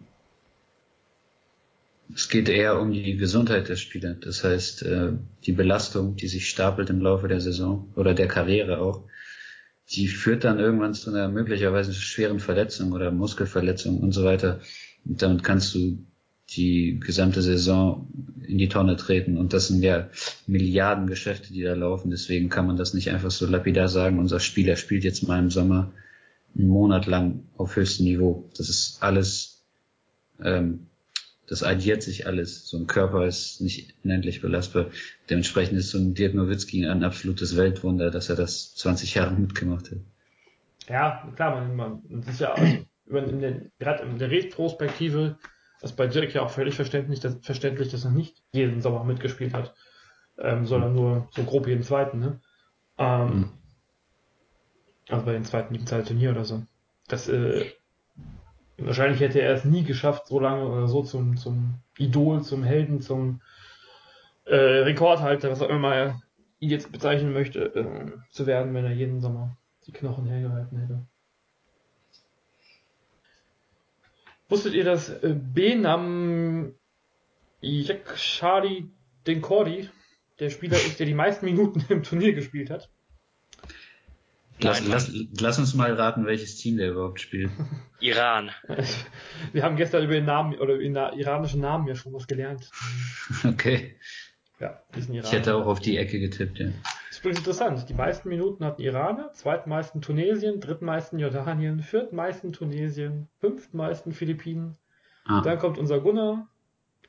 [2.15, 4.15] es geht eher um die Gesundheit der Spieler.
[4.15, 5.13] Das heißt, äh,
[5.45, 9.05] die Belastung, die sich stapelt im Laufe der Saison oder der Karriere auch,
[9.91, 14.61] die führt dann irgendwann zu einer möglicherweise schweren Verletzung oder Muskelverletzung und so weiter.
[15.05, 16.05] Und damit kannst du
[16.57, 18.09] die gesamte Saison
[18.47, 19.37] in die Tonne treten.
[19.37, 20.09] Und das sind ja
[20.47, 22.11] Milliarden Geschäfte, die da laufen.
[22.11, 25.51] Deswegen kann man das nicht einfach so lapidar sagen, unser Spieler spielt jetzt mal im
[25.51, 25.93] Sommer
[26.57, 28.51] einen Monat lang auf höchstem Niveau.
[28.57, 29.63] Das ist alles,
[30.43, 30.87] ähm,
[31.47, 32.67] das addiert sich alles.
[32.69, 34.87] So ein Körper ist nicht unendlich belastbar.
[35.29, 39.91] Dementsprechend ist so ein Dirk Nowitzki ein absolutes Weltwunder, dass er das 20 Jahre mitgemacht
[39.93, 39.99] hat.
[40.89, 42.85] Ja, klar, man, man das ist ja also,
[43.79, 45.37] gerade in der Retrospektive
[45.83, 49.55] ist bei Dirk ja auch völlig verständlich, dass, verständlich, dass er nicht jeden Sommer mitgespielt
[49.55, 49.75] hat,
[50.39, 52.41] ähm, sondern nur so grob jeden zweiten, ne?
[52.99, 53.51] Ähm, Mhm.
[55.11, 56.63] Also bei den zweiten Liegenzahl Turnier oder so.
[57.09, 57.65] Das, äh,
[58.79, 63.01] wahrscheinlich hätte er es nie geschafft, so lange oder so zum, zum Idol, zum Helden,
[63.01, 63.41] zum
[64.45, 66.23] äh, Rekordhalter, was auch immer er
[66.61, 69.57] ihn jetzt bezeichnen möchte, äh, zu werden, wenn er jeden Sommer
[69.87, 71.07] die Knochen hergehalten hätte.
[74.51, 76.75] Wusstet ihr, dass äh, Benam
[77.63, 78.91] Yekshari
[79.27, 79.89] Denkordi
[80.41, 82.91] der Spieler ist, der die meisten Minuten im Turnier gespielt hat?
[84.61, 87.51] Lass, Nein, lass, lass uns mal raten, welches Team der überhaupt spielt.
[88.01, 88.51] Iran.
[89.53, 92.71] Wir haben gestern über den Namen oder über den iranischen Namen ja schon was gelernt.
[93.45, 93.97] Okay.
[94.59, 96.69] Ja, diesen Ich hätte auch auf die Ecke getippt, ja.
[97.23, 97.89] Das ist interessant.
[97.89, 104.77] Die meisten Minuten hatten Iraner, zweitmeisten Tunesien, drittmeisten Jordanien, viertmeisten Tunesien, fünftmeisten Philippinen.
[105.25, 106.49] Ah, Dann kommt unser Gunnar,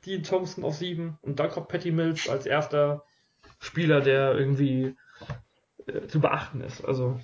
[0.04, 3.04] Dean Thompson auf sieben und dann kommt Patty Mills als erster
[3.58, 4.96] Spieler, der irgendwie
[5.86, 6.84] äh, zu beachten ist.
[6.84, 7.18] Also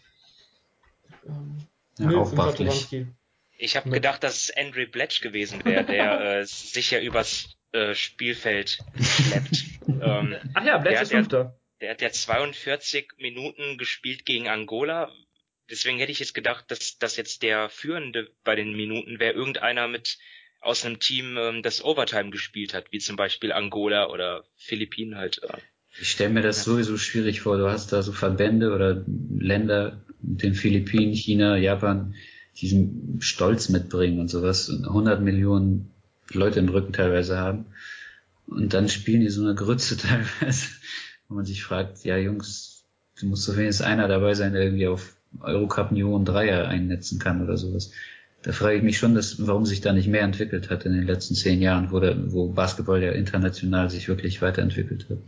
[1.27, 1.59] ähm,
[1.99, 2.25] ja.
[2.25, 3.07] Satoranski.
[3.59, 7.95] Ich habe gedacht, dass es Andre Bletch gewesen wäre, der äh, sich ja übers äh,
[7.95, 9.65] Spielfeld schleppt.
[9.89, 11.57] ähm, Ach ja, Bletch Ja, ist der- Fünfter.
[11.81, 15.13] Der hat ja 42 Minuten gespielt gegen Angola.
[15.71, 19.87] Deswegen hätte ich jetzt gedacht, dass das jetzt der Führende bei den Minuten wäre, irgendeiner
[19.87, 20.19] mit
[20.61, 25.41] aus einem Team, ähm, das Overtime gespielt hat, wie zum Beispiel Angola oder Philippinen halt.
[25.43, 25.59] Äh.
[26.01, 27.59] Ich stelle mir das sowieso schwierig vor.
[27.59, 29.05] Du hast da so Verbände oder
[29.39, 32.15] Länder, den Philippinen, China, Japan,
[32.61, 35.93] diesen Stolz mitbringen und sowas und 100 Millionen
[36.31, 37.67] Leute im Rücken teilweise haben.
[38.47, 40.69] Und dann spielen die so eine Grütze teilweise,
[41.29, 42.85] wo man sich fragt, ja Jungs,
[43.21, 47.19] du musst so wenigstens einer dabei sein, der irgendwie auf Eurocup Niveau und Dreier einnetzen
[47.19, 47.93] kann oder sowas.
[48.43, 51.05] Da frage ich mich schon, dass, warum sich da nicht mehr entwickelt hat in den
[51.05, 55.19] letzten zehn Jahren, wo, der, wo Basketball ja international sich wirklich weiterentwickelt hat.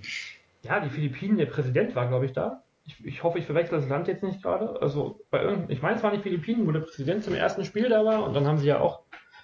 [0.62, 2.62] Ja, die Philippinen, der Präsident war, glaube ich, da.
[2.86, 4.80] Ich, ich hoffe, ich verwechsel das Land jetzt nicht gerade.
[4.80, 7.88] Also bei irgendeinem, ich meine, es waren die Philippinen, wo der Präsident zum ersten Spiel
[7.88, 9.00] da war und dann haben sie ja auch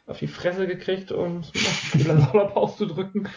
[0.06, 3.28] auf die Fresse gekriegt, um Spieler sauber auszudrücken.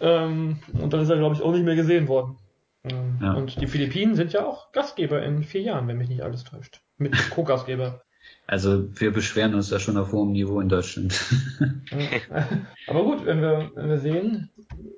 [0.00, 2.36] Ähm, und dann ist er, glaube ich, auch nicht mehr gesehen worden.
[2.84, 3.32] Ähm, ja.
[3.34, 6.80] Und die Philippinen sind ja auch Gastgeber in vier Jahren, wenn mich nicht alles täuscht.
[6.96, 8.02] Mit Co-Gastgeber.
[8.46, 11.18] Also wir beschweren uns da schon auf hohem Niveau in Deutschland.
[12.86, 14.50] Aber gut, wenn wir, wenn wir sehen,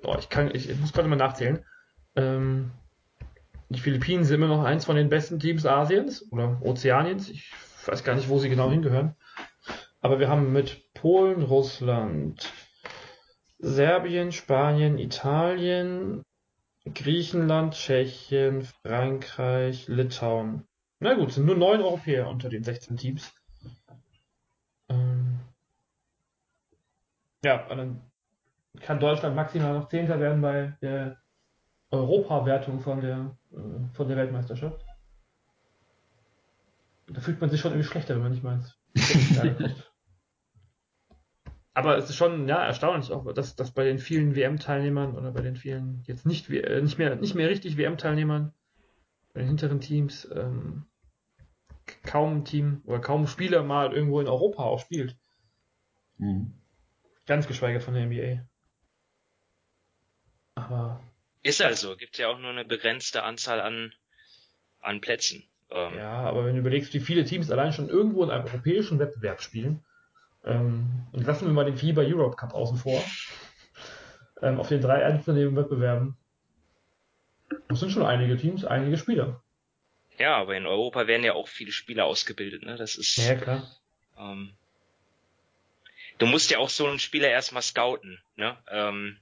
[0.04, 1.64] oh, ich kann, ich, ich muss gerade mal nachzählen.
[2.16, 2.70] Ähm,
[3.68, 7.28] die Philippinen sind immer noch eins von den besten Teams Asiens oder Ozeaniens.
[7.28, 7.52] Ich
[7.86, 9.14] weiß gar nicht, wo sie genau hingehören.
[10.00, 12.52] Aber wir haben mit Polen, Russland,
[13.58, 16.22] Serbien, Spanien, Italien,
[16.84, 20.66] Griechenland, Tschechien, Frankreich, Litauen.
[20.98, 23.32] Na gut, sind nur neun Europäer unter den 16 Teams.
[24.88, 25.40] Ähm
[27.44, 28.00] ja, dann
[28.80, 31.18] kann Deutschland maximal noch Zehnter werden bei der
[31.90, 34.84] Europawertung von der, äh, von der Weltmeisterschaft.
[37.08, 38.78] Da fühlt man sich schon irgendwie schlechter, wenn man nicht meint.
[41.80, 45.40] Aber es ist schon ja, erstaunlich auch, dass, dass bei den vielen WM-Teilnehmern oder bei
[45.40, 48.52] den vielen jetzt nicht, äh, nicht, mehr, nicht mehr richtig WM-Teilnehmern,
[49.32, 50.84] bei den hinteren Teams, ähm,
[52.02, 55.16] kaum ein Team oder kaum ein Spieler mal irgendwo in Europa auch spielt.
[56.18, 56.52] Mhm.
[57.24, 58.46] Ganz geschweige von der NBA.
[60.56, 61.00] Aber.
[61.42, 63.94] Ist also, gibt ja auch nur eine begrenzte Anzahl an,
[64.80, 65.48] an Plätzen.
[65.70, 68.98] Ähm, ja, aber wenn du überlegst, wie viele Teams allein schon irgendwo in einem europäischen
[68.98, 69.82] Wettbewerb spielen,
[70.45, 73.03] ähm, und lassen wir mal den FIBA Europe Cup außen vor,
[74.43, 76.16] ähm, auf den drei einzelnen Wettbewerben,
[77.68, 79.43] das sind schon einige Teams, einige Spieler.
[80.18, 82.76] Ja, aber in Europa werden ja auch viele Spieler ausgebildet, ne?
[82.76, 83.16] Das ist.
[83.16, 83.66] Ja, klar.
[84.18, 84.53] Ähm,
[86.18, 88.57] du musst ja auch so einen Spieler erstmal scouten, ne?
[88.68, 89.16] Ähm,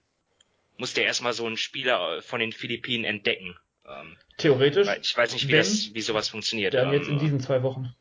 [0.77, 3.57] musst ja erstmal so einen Spieler von den Philippinen entdecken.
[3.87, 4.89] Ähm, Theoretisch.
[5.01, 6.75] Ich weiß nicht, wie, das, wie sowas funktioniert.
[6.75, 7.95] Dann jetzt in ähm, diesen zwei Wochen.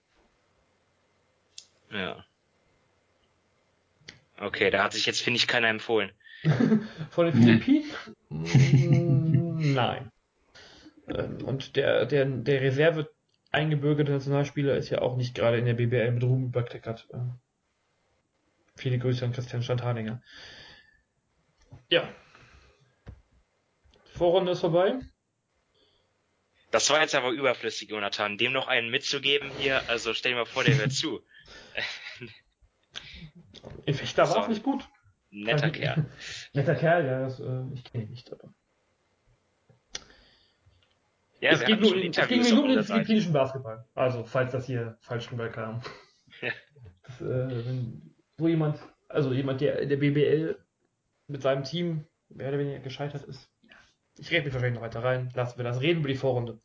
[1.92, 2.26] Ja.
[4.40, 6.12] Okay, da hat sich jetzt, finde ich, keiner empfohlen.
[7.10, 7.92] Von den Philippinen?
[8.30, 10.12] Mm, nein.
[11.08, 13.10] Ähm, und der, der, der Reserve
[13.52, 17.08] eingebürgerte Nationalspieler ist ja auch nicht gerade in der BBL mit Ruhm überkleckert.
[17.14, 17.40] Ähm,
[18.76, 20.22] viele Grüße an Christian Stadthardinger.
[21.90, 22.08] Ja.
[24.14, 25.00] Vorrunde ist vorbei.
[26.72, 28.38] Das war jetzt aber überflüssig, Jonathan.
[28.38, 31.24] Dem noch einen mitzugeben hier, also stell dir mal vor, der hört zu.
[33.86, 34.36] In Fechter so.
[34.36, 34.88] war es nicht gut.
[35.30, 36.06] Netter also, Kerl.
[36.54, 38.54] Netter Kerl, ja, das, äh, ich kenne ihn nicht, aber.
[41.40, 43.86] Ja, es, geht nur, es ging nur um den philippinischen Basketball.
[43.94, 45.82] Also, falls das hier falsch rüberkam.
[47.04, 50.58] Das, äh, wenn so jemand, also jemand, der in der BBL
[51.28, 53.50] mit seinem Team mehr oder weniger gescheitert ist.
[54.18, 55.32] Ich rede mich wahrscheinlich noch weiter rein.
[55.34, 56.60] Lassen wir das reden über die Vorrunde.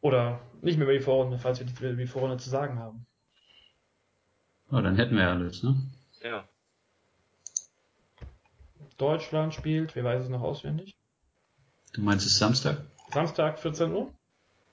[0.00, 3.06] Oder nicht mehr über die Vorrunde, falls wir über die Vorrunde zu sagen haben.
[4.70, 5.76] Oh, dann hätten wir ja alles, ne?
[6.22, 6.46] Ja.
[8.98, 10.96] Deutschland spielt, wer weiß es noch auswendig?
[11.92, 12.82] Du meinst es Samstag?
[13.12, 14.12] Samstag, 14 Uhr?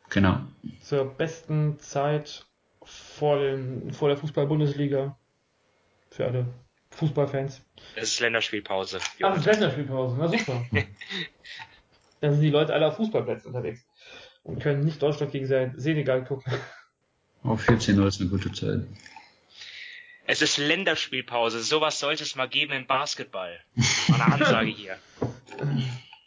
[0.10, 0.40] Genau.
[0.82, 2.46] Zur besten Zeit
[2.84, 5.18] vor, den, vor der Fußball-Bundesliga.
[6.10, 6.46] Für alle
[6.92, 7.62] Fußballfans.
[7.96, 9.00] Es ist Länderspielpause.
[9.22, 10.66] Ach, es ist Länderspielpause, na super.
[12.22, 13.86] Dann sind die Leute alle auf Fußballplätzen unterwegs
[14.44, 15.46] und können nicht Deutschland gegen
[15.78, 16.54] Senegal gucken.
[17.44, 18.86] Auf 14 Uhr ist eine gute Zeit.
[20.28, 21.62] Es ist Länderspielpause.
[21.62, 23.60] Sowas sollte es mal geben im Basketball.
[24.08, 24.98] Mal eine Ansage hier.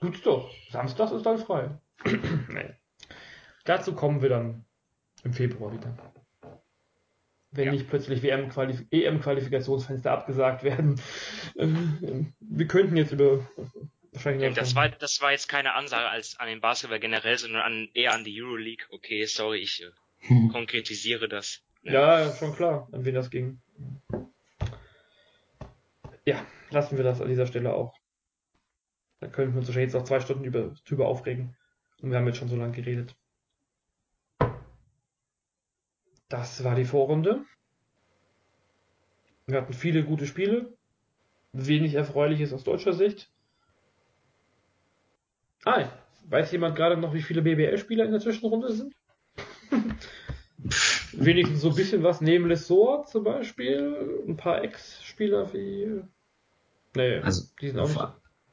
[0.01, 0.55] Gut doch.
[0.70, 1.70] Samstag ist dann frei.
[2.05, 2.70] nee.
[3.65, 4.65] Dazu kommen wir dann
[5.25, 5.97] im Februar wieder.
[7.51, 7.73] Wenn ja.
[7.73, 11.01] nicht plötzlich EM-Qualifikationsfenster abgesagt werden.
[11.55, 13.47] wir könnten jetzt über
[14.12, 14.55] wahrscheinlich.
[14.55, 18.12] Das war, das war jetzt keine Ansage als an den Basketball generell, sondern an, eher
[18.12, 18.87] an die Euroleague.
[18.91, 21.62] Okay, sorry, ich äh, konkretisiere das.
[21.83, 22.33] Ja.
[22.35, 23.61] schon klar, an wen das ging.
[26.25, 27.95] Ja, lassen wir das an dieser Stelle auch.
[29.21, 31.57] Da könnten wir uns wahrscheinlich jetzt noch zwei Stunden über, drüber aufregen.
[32.01, 33.17] Und wir haben jetzt schon so lange geredet.
[36.29, 37.45] Das war die Vorrunde.
[39.47, 40.77] Wir hatten viele gute Spiele.
[41.53, 43.33] Wenig Erfreuliches aus deutscher Sicht.
[45.65, 45.89] Ah,
[46.31, 48.95] Weiß jemand gerade noch, wie viele BBL-Spieler in der Zwischenrunde sind?
[51.12, 54.22] Wenigstens so ein bisschen was neben Lessor zum Beispiel.
[54.26, 56.02] Ein paar Ex-Spieler wie.
[56.94, 58.01] Nee, Also die sind auch nicht.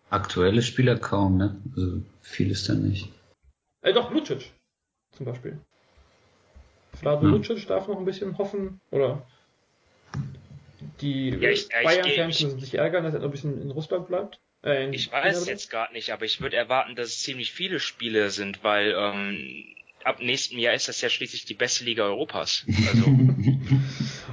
[0.10, 1.62] aktuelle Spieler kaum, ne?
[1.76, 3.10] Also viel ist da nicht.
[3.82, 4.52] Äh, doch, Lucic
[5.14, 5.60] zum Beispiel.
[6.94, 7.32] Vlado Hm.
[7.32, 8.80] Lucic darf noch ein bisschen hoffen.
[8.92, 9.26] Oder
[11.02, 11.50] die Ja,
[11.84, 14.40] Bayern-Fans müssen sich ärgern, dass er noch ein bisschen in Russland bleibt.
[14.64, 15.48] Äh, in Ich China weiß bleibt.
[15.48, 19.66] jetzt gerade nicht, aber ich würde erwarten, dass es ziemlich viele Spiele sind, weil ähm,
[20.06, 22.66] ab nächstem Jahr ist das ja schließlich die beste Liga Europas.
[22.90, 23.06] Also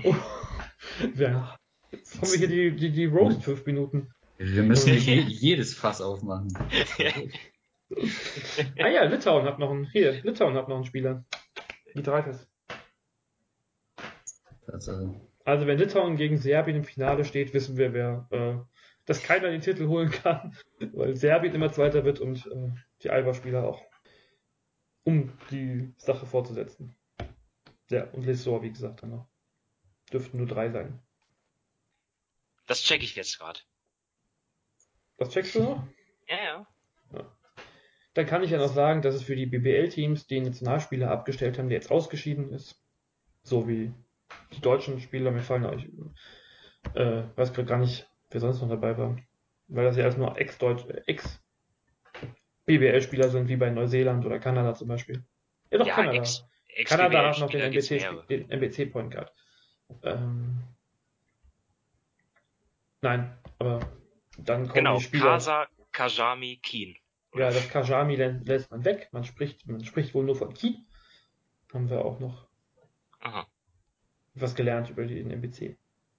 [0.05, 0.15] Oh.
[1.17, 1.57] Ja.
[1.91, 4.11] Jetzt haben wir hier die, die, die Roast fünf Minuten.
[4.37, 6.53] Wir müssen nicht je, jedes Fass aufmachen.
[8.79, 9.87] Ah ja, Litauen hat noch einen.
[9.87, 11.25] Hier, Litauen hat noch einen Spieler.
[11.95, 12.47] Die Dreites.
[14.67, 15.15] Tatsache.
[15.45, 18.57] Also wenn Litauen gegen Serbien im Finale steht, wissen wir, wer, äh,
[19.07, 20.57] dass keiner den Titel holen kann,
[20.93, 22.71] weil Serbien immer Zweiter wird und äh,
[23.03, 23.83] die Alba-Spieler auch.
[25.05, 26.97] Um die Sache fortzusetzen.
[27.91, 29.29] Ja, und Lessor, wie gesagt, dann noch.
[30.13, 31.03] Dürften nur drei sein.
[32.67, 33.61] das checke ich jetzt gerade.
[35.19, 35.87] Was checkst du noch?
[36.29, 36.67] Ja,
[37.13, 37.37] ja.
[38.15, 41.69] Dann kann ich ja noch sagen, dass es für die BBL-Teams den Nationalspieler abgestellt haben,
[41.69, 42.83] der jetzt ausgeschieden ist.
[43.43, 43.93] So wie
[44.53, 45.89] die deutschen Spieler, mir fallen euch,
[46.95, 49.17] äh, weiß gerade gar nicht, wer sonst noch dabei war.
[49.69, 51.03] Weil das ja alles nur Ex-Deutsch, äh,
[52.67, 55.25] Ex-BBL-Spieler sind, wie bei Neuseeland oder Kanada zum Beispiel.
[55.71, 56.19] Ja, doch, ja, Kanada.
[56.19, 58.27] Ex, Ex Kanada hat noch den BBL-Spieler gibt's NBC, mehrere.
[58.27, 59.33] den NBC Point Guard.
[60.03, 60.63] Ähm,
[63.03, 63.81] nein, aber
[64.39, 65.25] dann kommen Genau, die Spieler.
[65.25, 66.97] Kasa, Kajami, Keen.
[67.35, 69.09] Ja, das Kajami lä- lässt man weg.
[69.13, 70.79] Man spricht, man spricht wohl nur von Ki.
[71.73, 72.47] Haben wir auch noch
[73.21, 73.47] Aha.
[74.35, 75.77] was gelernt über den NBC.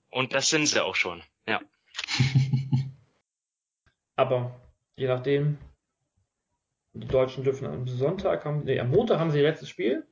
[0.09, 1.21] Und das sind sie auch schon.
[1.47, 1.61] Ja.
[4.15, 4.59] Aber
[4.95, 5.57] je nachdem,
[6.93, 10.05] die Deutschen dürfen am Sonntag haben, nee, am Montag haben sie ihr letztes Spiel.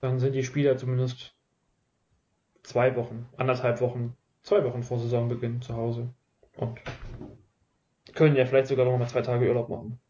[0.00, 1.34] Dann sind die Spieler zumindest
[2.62, 6.12] zwei Wochen, anderthalb Wochen, zwei Wochen vor Saisonbeginn zu Hause.
[6.56, 6.80] Und
[8.14, 10.00] können ja vielleicht sogar noch mal zwei Tage Urlaub machen.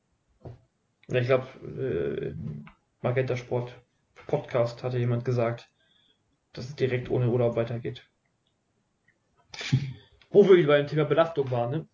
[1.08, 2.34] Ich glaube, äh,
[3.02, 3.74] Magenta Sport
[4.26, 5.70] Podcast hatte jemand gesagt,
[6.52, 8.08] dass es direkt ohne Urlaub weitergeht.
[10.30, 11.88] Wo wir beim Thema Belastung waren, ne?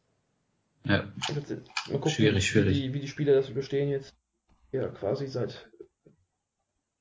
[0.89, 1.13] Ja,
[1.89, 2.77] mal gucken, Schwierig, schwierig.
[2.77, 4.15] Wie, die, wie die Spieler das überstehen jetzt.
[4.71, 5.69] Ja, quasi seit.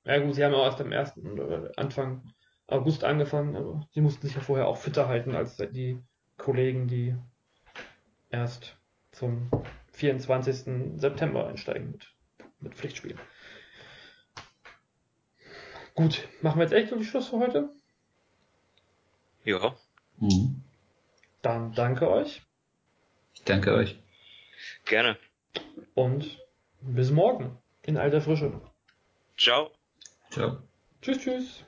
[0.06, 1.18] Ja gut, sie haben auch erst am 1.
[1.18, 2.34] oder Anfang
[2.68, 6.00] August angefangen, aber sie mussten sich ja vorher auch fitter halten als die
[6.38, 7.16] Kollegen, die
[8.32, 8.76] erst
[9.12, 9.52] zum
[9.94, 11.00] 24.
[11.00, 12.12] September einsteigen mit,
[12.60, 13.20] mit Pflichtspielen.
[15.94, 17.70] Gut, machen wir jetzt echt so die Schluss für heute?
[19.44, 19.76] Ja.
[20.18, 20.64] mhm.
[21.44, 22.45] Dann danke euch
[23.36, 23.98] ich danke euch.
[24.86, 25.18] Gerne.
[25.94, 26.40] und
[26.82, 28.62] bis morgen in alter Frische.
[29.38, 29.72] Ciao.
[30.32, 30.58] Ciao.
[31.02, 31.66] Tschüss, tschüss.